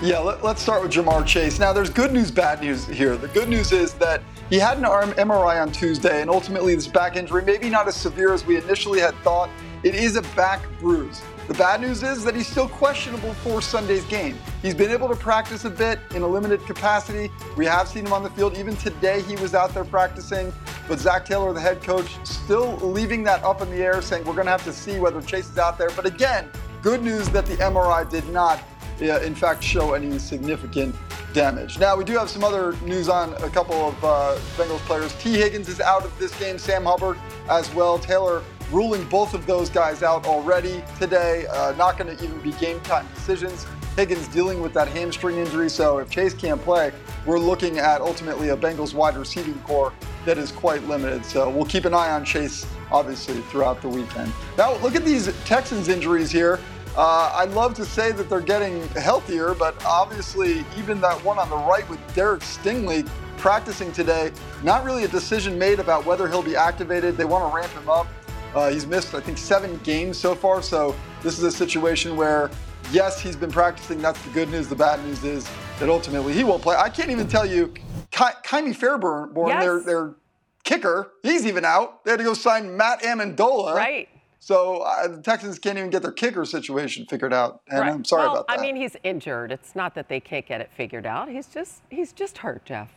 [0.01, 1.59] Yeah, let, us start with Ja'Marr Chase.
[1.59, 3.17] Now, there's good news, bad news here.
[3.17, 6.87] The good news is that he had an arm MRI on Tuesday, and ultimately, this
[6.87, 9.49] back injury, maybe not as severe as we initially had thought,
[9.83, 11.21] it is a back bruise.
[11.47, 14.37] The bad news is that he's still questionable for Sunday's game.
[14.61, 17.31] He's been able to practice a bit in a limited capacity.
[17.57, 18.57] We have seen him on the field.
[18.57, 20.53] Even today, he was out there practicing.
[20.87, 24.33] But Zac Taylor, the head coach, still leaving that up in the air, saying we're
[24.33, 25.89] going to have to see whether Chase is out there.
[25.95, 26.49] But again,
[26.81, 28.59] good news that the MRI did not
[29.01, 30.95] uh, in fact show any significant
[31.33, 31.79] damage.
[31.79, 35.13] Now we do have some other news on a couple of uh, Bengals players.
[35.21, 36.57] Tee Higgins is out of this game.
[36.57, 37.17] Sam Hubbard
[37.49, 37.97] as well.
[37.97, 41.45] Taylor ruling both of those guys out already today.
[41.47, 43.65] Uh, not going to even be game time decisions.
[43.95, 46.93] Higgins dealing with that hamstring injury, so if Chase can't play,
[47.25, 49.93] we're looking at ultimately a Bengals wide receiving corps
[50.25, 51.25] that is quite limited.
[51.25, 54.31] So we'll keep an eye on Chase, obviously, throughout the weekend.
[54.57, 56.59] Now, look at these Texans injuries here.
[56.95, 61.49] Uh, I'd love to say that they're getting healthier, but obviously, even that one on
[61.49, 64.31] the right with Derek Stingley practicing today,
[64.63, 67.15] not really a decision made about whether he'll be activated.
[67.15, 68.07] They want to ramp him up.
[68.55, 70.61] Uh, he's missed, I think, seven games so far.
[70.61, 72.49] So this is a situation where,
[72.91, 74.01] yes, he's been practicing.
[74.01, 74.67] That's the good news.
[74.67, 76.75] The bad news is that ultimately he won't play.
[76.75, 77.73] I can't even tell you,
[78.11, 79.63] Ka'imi Fairbairn, yes.
[79.63, 80.15] their, their
[80.63, 82.03] kicker, he's even out.
[82.03, 83.75] They had to go sign Matt Amendola.
[83.75, 84.09] Right.
[84.39, 87.91] So uh, the Texans can't even get their kicker situation figured out, and right.
[87.91, 88.57] I'm sorry well, about that.
[88.57, 89.51] I mean, he's injured.
[89.51, 91.29] It's not that they can't get it figured out.
[91.29, 92.89] He's just he's just hurt, Jeff.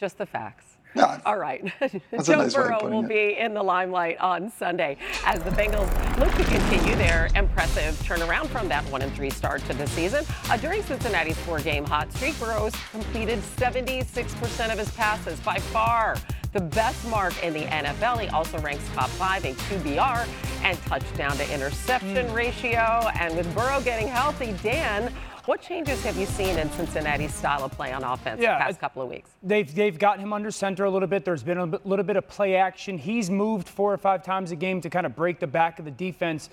[0.00, 0.69] Just the facts.
[0.94, 1.20] Yeah.
[1.26, 1.64] All right.
[2.24, 3.08] Joe nice Burrow will it.
[3.08, 8.46] be in the limelight on Sunday as the Bengals look to continue their impressive turnaround
[8.48, 10.24] from that one and three start to the season.
[10.48, 16.16] Uh, during Cincinnati's four-game hot streak, Burrow's completed 76% of his passes by far
[16.52, 18.20] the best mark in the NFL.
[18.20, 20.26] He also ranks top five in QBR
[20.64, 22.34] and touchdown to interception mm.
[22.34, 23.08] ratio.
[23.14, 25.12] And with Burrow getting healthy, Dan,
[25.50, 28.78] what changes have you seen in Cincinnati's style of play on offense yeah, the past
[28.78, 29.30] couple of weeks?
[29.42, 31.24] They've, they've gotten him under center a little bit.
[31.24, 32.98] There's been a little bit of play action.
[32.98, 35.84] He's moved four or five times a game to kind of break the back of
[35.84, 36.50] the defense.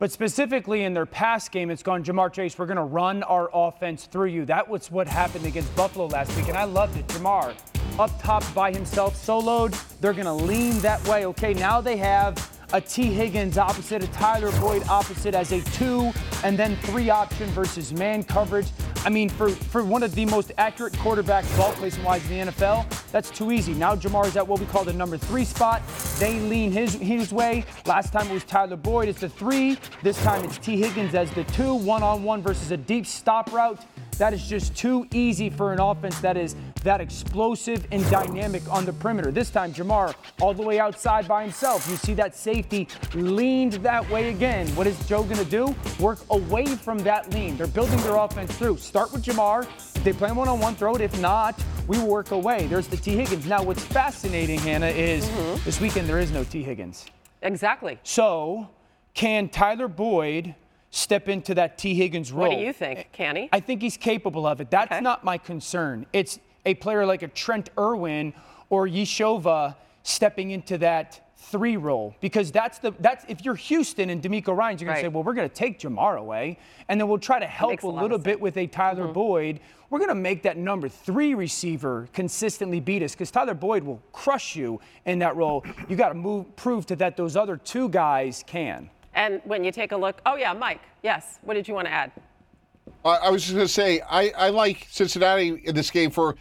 [0.00, 3.48] But specifically in their pass game, it's gone, Ja'Marr Chase, we're going to run our
[3.54, 4.44] offense through you.
[4.46, 7.06] That was what happened against Buffalo last week, and I loved it.
[7.06, 7.54] Ja'Marr
[8.00, 9.78] up top by himself, soloed.
[10.00, 11.24] They're going to lean that way.
[11.26, 12.34] Okay, now they have
[12.72, 16.12] a Tee Higgins opposite, a Tyler Boyd opposite as a two
[16.44, 18.66] and then three option versus man coverage.
[19.04, 22.52] I mean, for, for one of the most accurate quarterbacks ball placement wise in the
[22.52, 23.72] NFL, that's too easy.
[23.72, 25.82] Now Ja'Marr is at what we call the number three spot.
[26.18, 27.64] They lean his his way.
[27.86, 29.78] Last time it was Tyler Boyd as the three.
[30.02, 33.52] This time it's Tee Higgins as the two, one on one versus a deep stop
[33.52, 33.80] route.
[34.20, 36.54] That is just too easy for an offense that is
[36.84, 39.30] that explosive and dynamic on the perimeter.
[39.30, 41.88] This time, Ja'Marr all the way outside by himself.
[41.88, 44.68] You see that safety leaned that way again.
[44.76, 45.74] What is Joe going to do?
[45.98, 47.56] Work away from that lean.
[47.56, 48.76] They're building their offense through.
[48.76, 49.62] Start with Ja'Marr.
[49.96, 51.00] If they play one on one, throw it.
[51.00, 52.66] If not, we work away.
[52.66, 53.46] There's the Tee Higgins.
[53.46, 55.64] Now, what's fascinating, Hannah, is mm-hmm.
[55.64, 57.06] this weekend there is no Tee Higgins.
[57.40, 57.98] Exactly.
[58.02, 58.68] So,
[59.14, 60.56] can Tyler Boyd
[60.90, 62.48] step into that Tee Higgins role.
[62.48, 63.48] What do you think, can he?
[63.52, 64.70] I think he's capable of it.
[64.70, 65.00] That's okay.
[65.00, 66.06] not my concern.
[66.12, 68.34] It's a player like a Trent Irwin
[68.68, 74.22] or Iosivas stepping into that three role because that's the that's if you're Houston and
[74.22, 75.04] DeMeco Ryans, you're gonna right.
[75.04, 77.88] say, well, we're gonna take Ja'Marr away, and then we'll try to help a, a
[77.88, 79.12] little bit with a Tyler mm-hmm.
[79.12, 79.60] Boyd.
[79.88, 84.54] We're gonna make that number three receiver consistently beat us because Tyler Boyd will crush
[84.54, 85.64] you in that role.
[85.88, 88.90] You got to move prove to that those other two guys can.
[89.14, 91.38] And when you take a look, oh yeah, Mike, yes.
[91.42, 92.12] What did you want to add?
[93.04, 96.36] I was just going to say, I, I like Cincinnati in this game for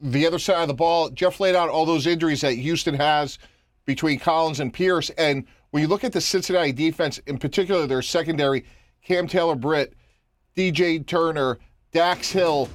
[0.00, 1.10] the other side of the ball.
[1.10, 3.38] Jeff laid out all those injuries that Houston has
[3.84, 5.10] between Collins and Pierce.
[5.10, 8.64] And when you look at the Cincinnati defense, in particular their secondary,
[9.04, 9.94] Cam Taylor Britt,
[10.56, 11.58] DJ Turner,
[11.92, 12.68] Dax Hill,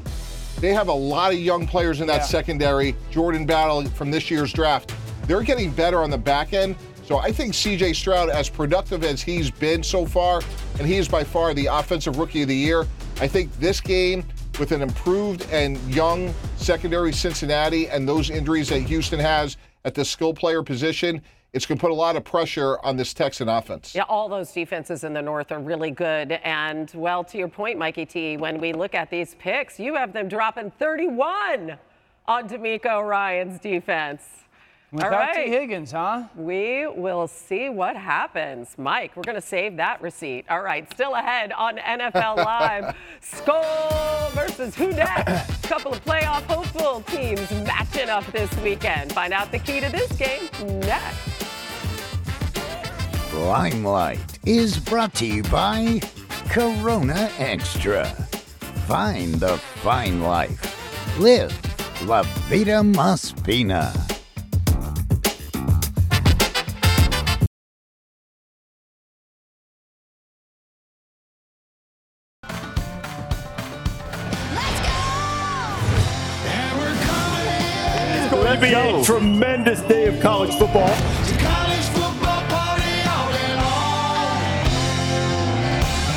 [0.59, 2.25] they have a lot of young players in that yeah.
[2.25, 2.95] secondary.
[3.09, 4.93] Jordan Battle from this year's draft.
[5.23, 6.75] They're getting better on the back end.
[7.05, 10.41] So I think CJ Stroud, as productive as he's been so far,
[10.79, 12.87] and he is by far the offensive rookie of the year,
[13.21, 14.25] I think this game
[14.57, 20.03] with an improved and young secondary Cincinnati and those injuries that Houston has at the
[20.03, 21.21] skill player position,
[21.53, 23.93] it's going to put a lot of pressure on this Texan offense.
[23.93, 26.31] Yeah, all those defenses in the North are really good.
[26.31, 30.11] And, well, to your point, Mikey T, when we look at these picks, you have
[30.11, 31.77] them dropping 31
[32.27, 34.23] on DeMeco Ryans' defense.
[34.95, 35.45] Without All right.
[35.45, 36.23] Tee Higgins, huh?
[36.37, 38.75] We will see what happens.
[38.77, 40.45] Mike, we're going to save that receipt.
[40.49, 42.95] All right, still ahead on NFL Live.
[43.19, 45.63] Skull versus who next?
[45.63, 49.11] Couple of playoff hopeful teams matching up this weekend.
[49.11, 51.43] Find out the key to this game next.
[53.33, 55.99] Limelight is brought to you by
[56.47, 58.05] Corona Extra.
[58.87, 61.19] Find the fine life.
[61.19, 61.53] Live
[62.07, 62.81] La Vida
[78.55, 78.93] Más Fina.
[78.93, 80.89] be a tremendous day of college football.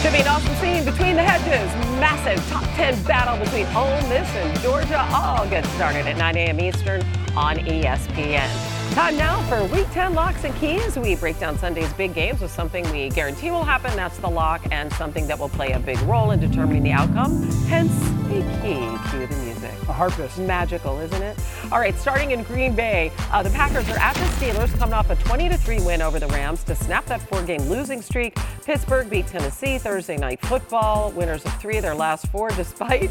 [0.02, 1.72] Should be an awesome scene between the hedges.
[1.98, 5.06] Massive top 10 battle between Ole Miss and Georgia.
[5.12, 6.60] All get started at 9 a.m.
[6.60, 7.02] Eastern
[7.36, 8.94] on ESPN.
[8.94, 10.96] Time now for Week 10 locks and keys.
[10.96, 13.94] We break down Sunday's big games with something we guarantee will happen.
[13.96, 17.42] That's the lock, and something that will play a big role in determining the outcome.
[17.66, 17.92] Hence,
[18.30, 19.10] a key.
[19.10, 19.47] Cue the
[19.88, 20.38] A harpist.
[20.38, 21.38] Magical, isn't it?
[21.72, 25.10] All right, starting in Green Bay, uh, the Packers are at the Steelers, coming off
[25.10, 28.36] a 20 3 win over the Rams to snap that four game losing streak.
[28.64, 33.10] Pittsburgh beat Tennessee Thursday night football, winners of three of their last four, despite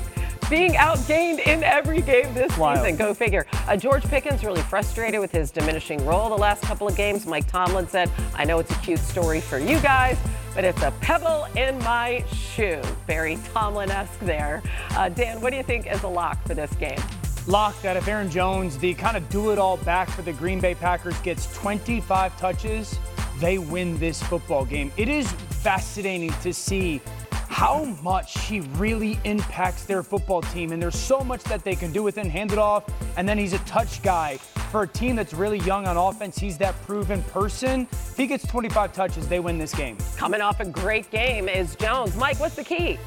[0.50, 2.80] being outgained in every game this Wild.
[2.80, 2.96] season.
[2.96, 3.46] Go figure.
[3.68, 7.26] Uh, George Pickens really frustrated with his diminishing role the last couple of games.
[7.26, 10.18] Mike Tomlin said, I know it's a cute story for you guys,
[10.58, 12.82] but it's a pebble in my shoe.
[13.06, 14.64] Very Tomlin esque there.
[14.96, 16.98] Uh, Dan, what do you think is a lock for this game?
[17.46, 20.60] Lock that if Aaron Jones, the kind of do it all back for the Green
[20.60, 22.98] Bay Packers, gets 25 touches,
[23.40, 24.92] they win this football game.
[24.98, 27.02] It is fascinating to see
[27.48, 30.72] how much he really impacts their football team.
[30.72, 32.84] And there's so much that they can do with him, hand it off,
[33.16, 34.40] and then he's a touch guy.
[34.72, 37.88] For a team that's really young on offense, he's that proven person.
[37.92, 39.98] If he gets 25 touches, they win this game.
[40.18, 42.18] Coming off a great game is Jones.
[42.18, 43.00] Mike, what's the key?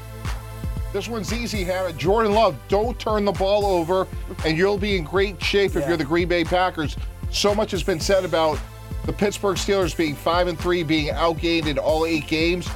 [0.91, 1.93] This one's easy, Hannah.
[1.93, 4.07] Jordan Love, don't turn the ball over,
[4.43, 6.97] and you'll be in great shape if you're the Green Bay Packers.
[7.29, 8.59] So much has been said about
[9.05, 12.67] the Pittsburgh Steelers being five and three, being outgained in all eight games.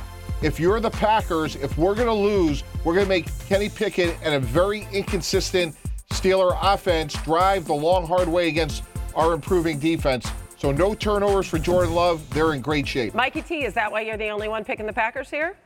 [0.43, 4.15] If you're the Packers, if we're going to lose, we're going to make Kenny Pickett
[4.23, 5.75] and a very inconsistent
[6.15, 8.83] Steeler offense drive the long, hard way against
[9.15, 10.25] our improving defense.
[10.57, 12.27] So no turnovers for Jordan Love.
[12.33, 13.13] They're in great shape.
[13.13, 15.57] Mikey T, is that why you're the only one picking the Packers here?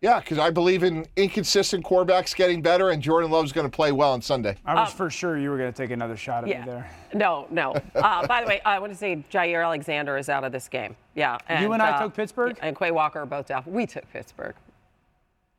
[0.00, 3.92] Yeah, because I believe in inconsistent quarterbacks getting better, and Jordan Love's going to play
[3.92, 4.56] well on Sunday.
[4.64, 6.60] I was for sure you were going to take another shot at yeah.
[6.60, 6.90] me there.
[7.14, 7.74] No, no.
[7.94, 10.96] Uh, by the way, I want to say Jaire Alexander is out of this game.
[11.14, 11.38] Yeah.
[11.48, 12.58] And, You and I uh, took Pittsburgh?
[12.60, 13.66] And Quay Walker are both out.
[13.66, 14.54] We took Pittsburgh.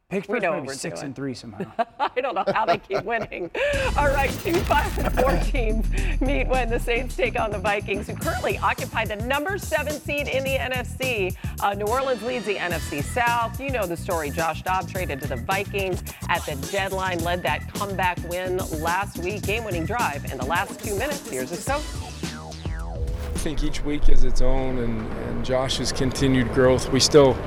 [0.10, 1.08] Pittsburgh's know what we're six doing.
[1.08, 1.66] and three somehow.
[2.00, 3.52] I don't know how they keep winning.
[3.98, 5.86] All right, two five and four teams
[6.22, 10.30] meet when the Saints take on the Vikings, who currently occupy the number seven seed
[10.30, 11.36] in the NFC.
[11.62, 13.60] Uh, New Orleans leads the NFC South.
[13.60, 14.30] You know the story.
[14.30, 19.42] Josh Dobbs traded to the Vikings at the deadline, led that comeback win last week,
[19.42, 21.30] game-winning drive in the last two minutes.
[21.30, 21.84] Here's his coach.
[22.24, 26.92] I think each week is its own, and, and Josh's continued growth.
[26.94, 27.38] We still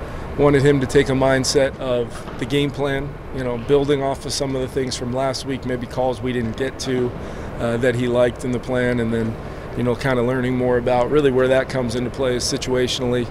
[0.41, 4.33] wanted him to take a mindset of the game plan, you know, building off of
[4.33, 7.13] some of the things from last week, maybe calls we didn't get to
[7.59, 9.37] uh, that he liked in the plan, and then,
[9.77, 13.31] you know, kind of learning more about really where that comes into play is situationally.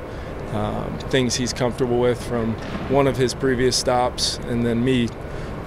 [0.53, 2.53] Um, things he's comfortable with from
[2.89, 5.10] one of his previous stops, and then me,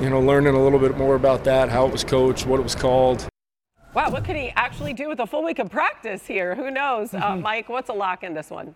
[0.01, 2.63] you know, learning a little bit more about that, how it was coached, what it
[2.63, 3.27] was called,
[3.95, 6.55] Wow, what could he actually do with a full week of practice here?
[6.55, 7.13] Who knows?
[7.13, 8.75] Uh, Mike, what's a lock in this one?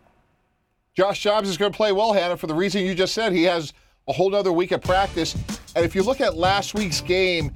[0.96, 3.30] Josh Dobbs is going to play well, Hannah, for the reason you just said.
[3.34, 3.74] He has
[4.08, 5.34] a whole other week of practice.
[5.74, 7.52] And if you look at last week's game,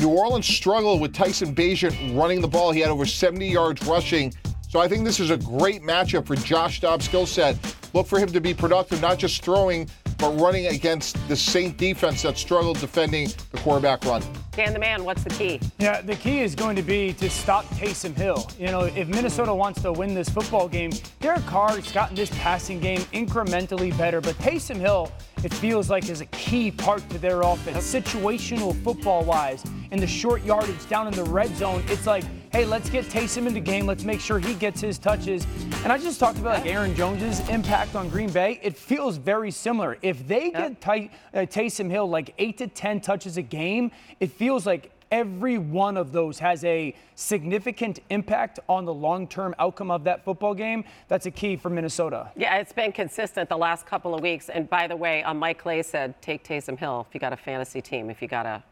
[0.00, 2.72] New Orleans struggled with Tyson Bagent running the ball.
[2.72, 4.34] He had over 70 yards rushing.
[4.68, 7.56] So I think this is a great matchup for Josh Dobbs' skill set.
[7.94, 9.88] Look for him to be productive, not just throwing,
[10.20, 14.22] but running against the Saint defense that struggled defending the quarterback run.
[14.52, 15.60] Dan the man, what's the key?
[15.78, 18.50] Yeah, the key is going to be to stop Taysom Hill.
[18.58, 20.90] You know, if Minnesota wants to win this football game,
[21.20, 25.10] Derek Carr has gotten this passing game incrementally better, but Taysom Hill,
[25.42, 29.64] it feels like, is a key part to their offense, situational football wise.
[29.90, 33.46] In the short yardage down in the red zone, it's like, hey, let's get Taysom
[33.46, 33.86] in the game.
[33.86, 35.46] Let's make sure he gets his touches.
[35.84, 38.58] And I just talked about like Aaron Jones's impact on Green Bay.
[38.62, 39.98] It feels very similar.
[40.02, 44.30] If they get Ty- uh, Taysom Hill like eight to 10 touches a game, it
[44.32, 49.90] feels like every one of those has a significant impact on the long term outcome
[49.90, 50.84] of that football game.
[51.08, 52.30] That's a key for Minnesota.
[52.36, 54.48] Yeah, it's been consistent the last couple of weeks.
[54.48, 57.36] And by the way, uh, Mike Clay said, take Taysom Hill if you got a
[57.36, 58.62] fantasy team, if you got a,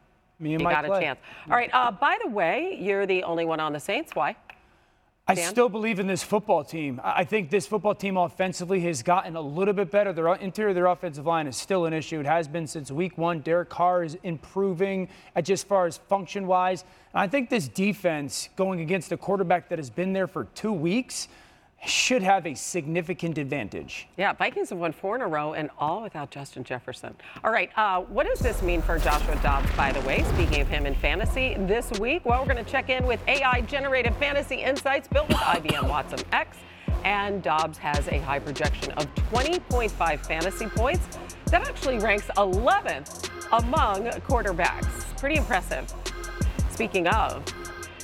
[0.41, 1.19] Me and you Mike got a chance.
[1.51, 1.71] All right.
[1.73, 4.15] Uh, by the way, you're the only one on the Saints.
[4.15, 4.37] Why?
[5.31, 5.51] I Dan?
[5.51, 7.03] still believe in this football team.
[7.05, 10.11] I think this football team offensively has gotten a little bit better.
[10.11, 12.21] Their interior of their offensive line is still an issue.
[12.21, 13.41] It has been since week one.
[13.41, 16.83] Derek Carr is improving at just far as function wise.
[17.13, 20.73] And I think this defense going against a quarterback that has been there for two
[20.73, 21.29] weeks
[21.87, 24.09] should have a significant advantage.
[24.17, 27.15] Yeah, Vikings have won four in a row and all without Justin Jefferson.
[27.45, 30.25] All right, uh, what does this mean for Joshua Dobbs, by the way?
[30.35, 33.61] Speaking of him in fantasy this week, well, we're going to check in with AI
[33.63, 36.59] generated fantasy insights built with IBM Watson X.
[37.05, 41.19] And Dobbs has a high projection of 20.5 fantasy points.
[41.47, 45.17] That actually ranks 11th among quarterbacks.
[45.19, 45.93] Pretty impressive.
[46.71, 47.45] Speaking of,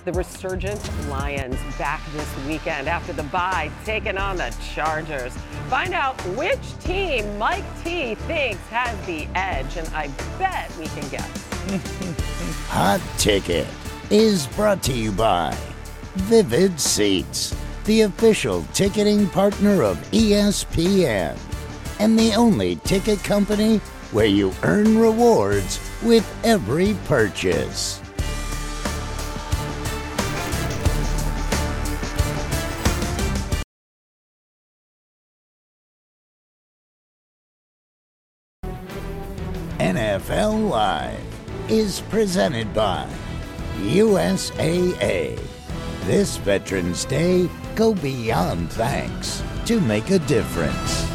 [0.04, 5.34] the resurgent Lions back this weekend after the bye, taking on the Chargers.
[5.68, 11.08] Find out which team Mike T thinks has the edge, and I bet we can
[11.08, 11.48] guess.
[12.68, 13.66] Hot Ticket
[14.10, 15.56] is brought to you by
[16.14, 21.38] Vivid Seats, the official ticketing partner of ESPN,
[21.98, 23.78] and the only ticket company
[24.12, 28.03] where you earn rewards with every purchase.
[40.24, 41.20] NFL Live
[41.70, 43.06] is presented by
[43.80, 45.38] USAA.
[46.04, 51.06] This Veterans Day, go beyond thanks to make a difference.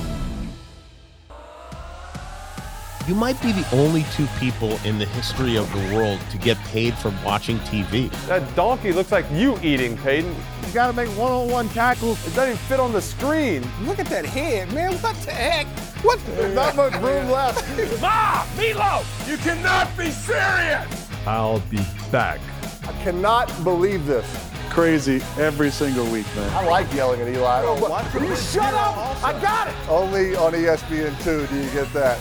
[3.07, 6.57] You might be the only two people in the history of the world to get
[6.65, 8.11] paid from watching TV.
[8.27, 10.35] That donkey looks like you eating, Peyton.
[10.67, 12.19] You gotta make one-on-one tackles.
[12.27, 13.67] It doesn't even fit on the screen.
[13.81, 14.93] Look at that head, man.
[14.97, 15.65] What the heck?
[16.01, 16.19] What?
[16.27, 17.67] There's not much room left.
[18.01, 21.09] Ma, Meatloaf, you cannot be serious.
[21.27, 21.79] I'll be
[22.11, 22.39] back.
[22.87, 24.25] I cannot believe this.
[24.69, 26.49] Crazy every single week, man.
[26.55, 27.63] I like yelling at Eli.
[27.65, 28.05] Oh, what?
[28.13, 29.23] You shut up.
[29.23, 29.75] I got it.
[29.89, 32.17] Only on E ESPN2 do you get that.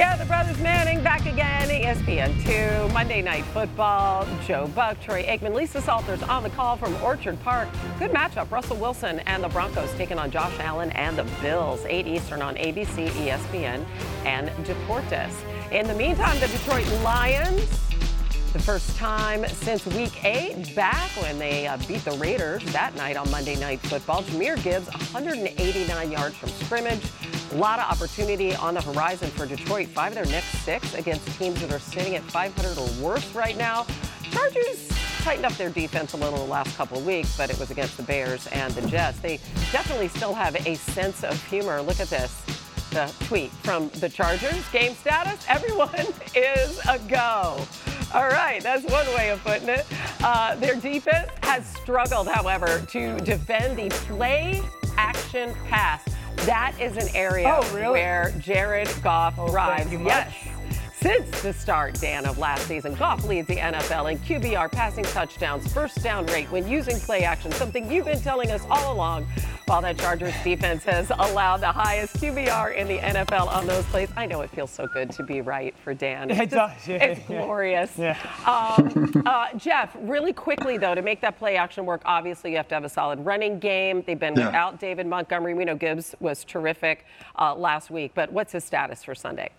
[0.00, 1.70] Yeah, the brothers Manning back again.
[1.70, 4.26] E ESPN2, Monday Night Football.
[4.46, 7.68] Joe Buck, Troy Aikman, Lisa Salters on the call from Orchard Park.
[7.98, 8.50] Good matchup.
[8.50, 11.84] Russell Wilson and the Broncos taking on Josh Allen and the Bills.
[11.84, 13.84] 8 Eastern on ABC, ESPN,
[14.24, 15.34] and Deportes.
[15.70, 17.68] In the meantime, the Detroit Lions.
[18.54, 23.16] The first time since week eight, back when they uh, beat the Raiders that night
[23.16, 24.22] on Monday Night Football.
[24.22, 27.02] Jahmyr Gibbs, 189 yards from scrimmage.
[27.52, 29.88] A lot of opportunity on the horizon for Detroit.
[29.88, 33.56] Five of their next six against teams that are sitting at 500 or worse right
[33.56, 33.86] now.
[34.30, 34.88] Chargers
[35.22, 37.96] tightened up their defense a little the last couple of weeks, but it was against
[37.96, 39.18] the Bears and the Jets.
[39.18, 39.38] They
[39.72, 41.82] definitely still have a sense of humor.
[41.82, 42.40] Look at this.
[42.90, 44.68] The tweet from the Chargers.
[44.70, 47.66] Game status, everyone is a go.
[48.14, 49.86] All right, that's one way of putting it.
[50.22, 54.62] Uh, their defense has struggled, however, to defend the play
[54.96, 56.04] action pass.
[56.46, 57.92] That is an area Oh, really?
[58.00, 59.80] where Jared Goff thrives.
[59.82, 60.10] thank you much.
[60.10, 60.34] Yes.
[61.00, 65.72] Since the start, Dan, of last season, Goff leads the NFL in QBR passing touchdowns,
[65.72, 69.24] first down rate when using play action, something you've been telling us all along.
[69.64, 74.10] While that Chargers defense has allowed the highest QBR in the NFL on those plays,
[74.14, 76.30] I know it feels so good to be right for Dan.
[76.30, 77.38] It's It just- does, yeah, it's yeah.
[77.44, 77.96] glorious.
[77.96, 78.18] Yeah.
[78.46, 82.68] Um, uh, Jeff, really quickly though, to make that play action work, obviously you have
[82.68, 84.02] to have a solid running game.
[84.06, 84.46] They've been Yeah.
[84.46, 85.54] without David Montgomery.
[85.54, 87.06] We know Gibbs was terrific
[87.38, 89.50] uh, last week, but what's his status for Sunday?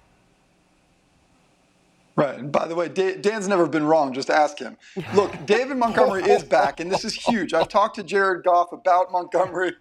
[2.21, 2.37] Right.
[2.37, 4.13] And by the way, Dan's never been wrong.
[4.13, 4.77] Just ask him.
[5.15, 7.53] Look, David Montgomery is back, and this is huge.
[7.53, 9.73] I've talked to Jared Goff about Montgomery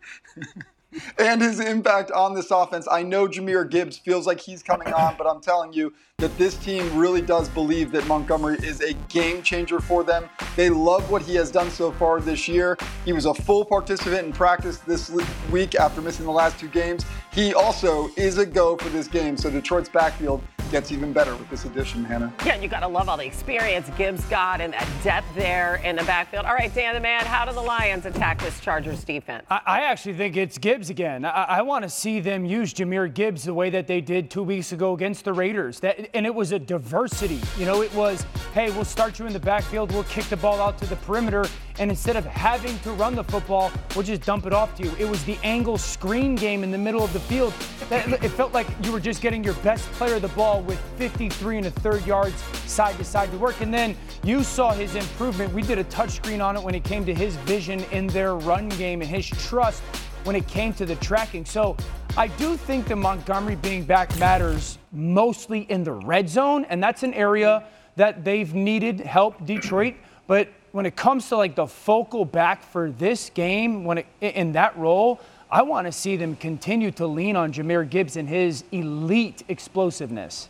[1.18, 2.88] and his impact on this offense.
[2.91, 6.57] I know Jahmyr Gibbs feels like he's coming on, but I'm telling you that this
[6.57, 10.28] team really does believe that Montgomery is a game changer for them.
[10.57, 12.78] They love what he has done so far this year.
[13.05, 15.11] He was a full participant in practice this
[15.51, 17.05] week after missing the last two games.
[17.32, 19.36] He also is a go for this game.
[19.36, 22.32] So Detroit's backfield gets even better with this addition, Hannah.
[22.44, 25.76] Yeah, and you got to love all the experience Gibbs got and that depth there
[25.84, 26.44] in the backfield.
[26.44, 29.44] All right, Dan the man, how do the Lions attack this Chargers defense?
[29.50, 31.24] I, I actually think it's Gibbs again.
[31.24, 34.42] I, I want to see them use Jahmyr Gibbs the way that they did two
[34.42, 35.80] weeks ago against the Raiders.
[35.80, 37.40] That, and it was a diversity.
[37.58, 40.60] You know, it was, hey, we'll start you in the backfield, we'll kick the ball
[40.60, 41.46] out to the perimeter,
[41.78, 44.92] and instead of having to run the football, we'll just dump it off to you.
[44.98, 47.54] It was the angle screen game in the middle of the field.
[47.88, 51.58] That, it felt like you were just getting your best player the ball with 53
[51.58, 52.40] and a third yards
[52.70, 53.61] side to side to work.
[53.61, 55.52] And then you saw his improvement.
[55.52, 58.68] We did a touchscreen on it when it came to his vision in their run
[58.70, 59.82] game and his trust
[60.24, 61.44] when it came to the tracking.
[61.44, 61.76] So
[62.16, 67.02] I do think the Montgomery being back matters mostly in the red zone, and that's
[67.02, 67.64] an area
[67.96, 69.94] that they've needed help, Detroit.
[70.26, 74.52] But when it comes to like the focal back for this game, when it, in
[74.52, 78.62] that role, I want to see them continue to lean on Jahmyr Gibbs and his
[78.70, 80.49] elite explosiveness.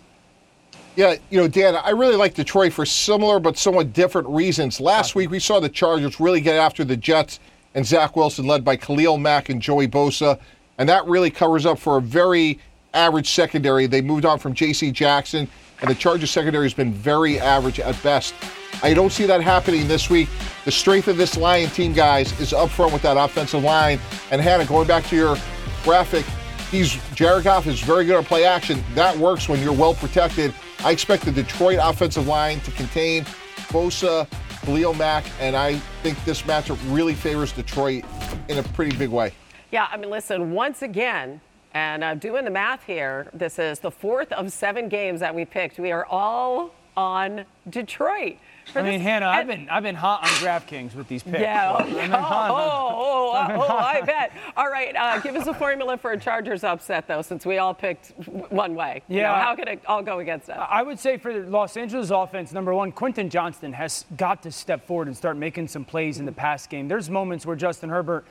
[0.97, 4.81] Yeah, you know, Dan, I really like Detroit for similar but somewhat different reasons.
[4.81, 7.39] Last week, we saw the Chargers really get after the Jets
[7.75, 10.39] and Zach Wilson, led by Khalil Mack and Joey Bosa,
[10.79, 12.59] and that really covers up for a very
[12.93, 13.87] average secondary.
[13.87, 14.91] They moved on from J.C.
[14.91, 15.49] Jackson,
[15.81, 18.35] and the Chargers secondary has been very average at best.
[18.83, 20.29] I don't see that happening this week.
[20.65, 24.01] The strength of this Lion team, guys, is up front with that offensive line.
[24.31, 25.37] And Hannah, going back to your
[25.85, 26.25] graphic,
[26.71, 28.83] he's Jared Goff is very good at play action.
[28.95, 30.53] That works when you're well protected.
[30.83, 33.25] I expect the Detroit offensive line to contain
[33.69, 34.27] Bosa,
[34.65, 38.03] Khalil Mack, and I think this matchup really favors Detroit
[38.49, 39.33] in a pretty big way.
[39.73, 41.43] Yeah, I mean, listen, once again,
[41.75, 45.45] and I'm doing the math here, this is the fourth of seven games that we
[45.45, 45.79] picked.
[45.79, 48.39] We are all on Detroit.
[48.75, 51.41] I mean, Hannah, I've been I've been hot on DraftKings with these picks.
[51.41, 54.33] Yeah, I've oh, oh, oh, oh, oh, I bet.
[54.57, 57.75] All right, uh, give us a formula for a Chargers upset, though, since we all
[57.75, 58.13] picked
[58.51, 59.03] one way.
[59.09, 59.43] You know, Yeah.
[59.43, 60.59] how could it all go against us?
[60.71, 64.53] I would say for the Los Angeles offense, number one, Quentin Johnston has got to
[64.53, 66.89] step forward and start making some plays in the pass game.
[66.89, 68.25] There's moments where Justin Herbert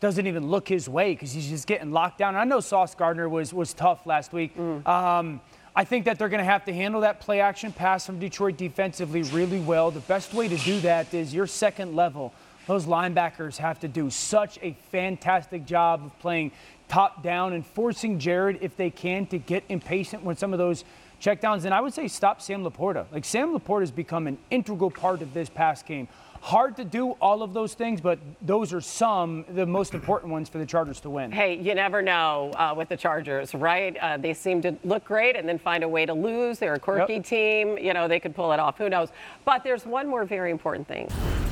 [0.00, 2.34] doesn't even look his way because he's just getting locked down.
[2.34, 4.56] And I know Sauce Gardner was was tough last week.
[4.86, 5.40] Um,
[5.78, 8.56] I think that they're going to have to handle that play action pass from Detroit
[8.56, 9.90] defensively really well.
[9.90, 12.32] The best way to do that is your second level.
[12.66, 16.52] Those linebackers have to do such a fantastic job of playing
[16.88, 20.82] top down and forcing Jared, if they can, to get impatient when some of those
[21.20, 21.66] checkdowns.
[21.66, 23.04] And I would say stop Sam Laporta.
[23.12, 26.08] Like Sam Laporta has become an integral part of this pass game.
[26.46, 30.48] Hard to do all of those things, but those are some, the most important ones
[30.48, 31.32] for the Chargers to win.
[31.32, 33.96] Hey, you never know uh, with the Chargers, right?
[33.96, 36.60] Uh, they seem to look great and then find a way to lose.
[36.60, 37.24] They're a quirky Yep.
[37.24, 37.78] team.
[37.78, 38.78] You know, they could pull it off.
[38.78, 39.08] Who knows?
[39.44, 41.08] But there's one more very important thing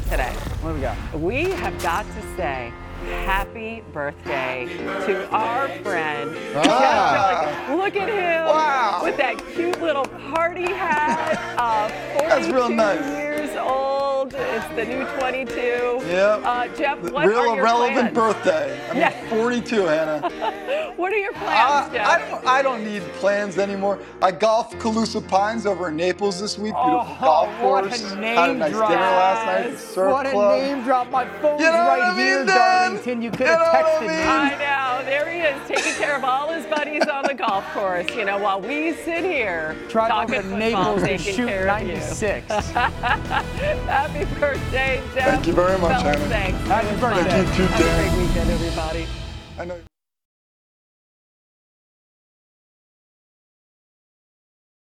[0.09, 0.32] today.
[0.61, 0.97] What do we got?
[1.18, 2.72] We have got to say
[3.26, 4.66] happy birthday
[5.07, 6.30] to our friend.
[6.55, 7.64] Ah.
[7.66, 9.01] Jeff Look at him Wow.
[9.03, 11.36] with that cute little party hat.
[11.59, 11.88] Uh,
[12.28, 13.24] That's real nice.
[14.33, 14.55] Years old.
[14.55, 15.53] It's the new 22.
[16.07, 16.41] Yep.
[16.45, 18.35] Uh, Jeff, what Real are your irrelevant plans?
[18.35, 18.81] birthday.
[18.89, 19.29] I mean, Yeah.
[19.31, 20.31] 42, Hannah.
[20.97, 22.07] What are your Uh, plans, Jeff?
[22.07, 23.99] I, don't, I don't need plans anymore.
[24.22, 26.72] I golfed Calusa Pines over in Naples this week.
[26.72, 28.12] Beautiful Oh, golf what course.
[28.12, 28.89] a Had a nice drop.
[28.91, 30.61] dinner last night at the surf What a club.
[30.61, 31.11] name drop.
[31.11, 32.57] My phone's You know right I mean, here, Dan?
[32.57, 33.22] Darlington.
[33.22, 34.09] You could have You know what I texted mean?
[34.11, 34.22] me.
[34.22, 34.51] I
[35.01, 35.05] know.
[35.05, 38.09] There he is, taking care of all his buddies on the golf course.
[38.14, 40.59] You know, while we sit here Drive talking over to football,
[40.97, 41.89] Naples to taking shoot care of you.
[41.95, 42.49] 96.
[44.15, 45.25] Happy birthday, Jeff.
[45.27, 46.29] Thank you very much, Fellas, Hannah.
[46.29, 46.69] Thanks.
[46.69, 47.15] Happy It was fun.
[47.15, 47.45] birthday.
[47.45, 49.07] Thank you, Have a great weekend, everybody.
[49.59, 49.93] I know.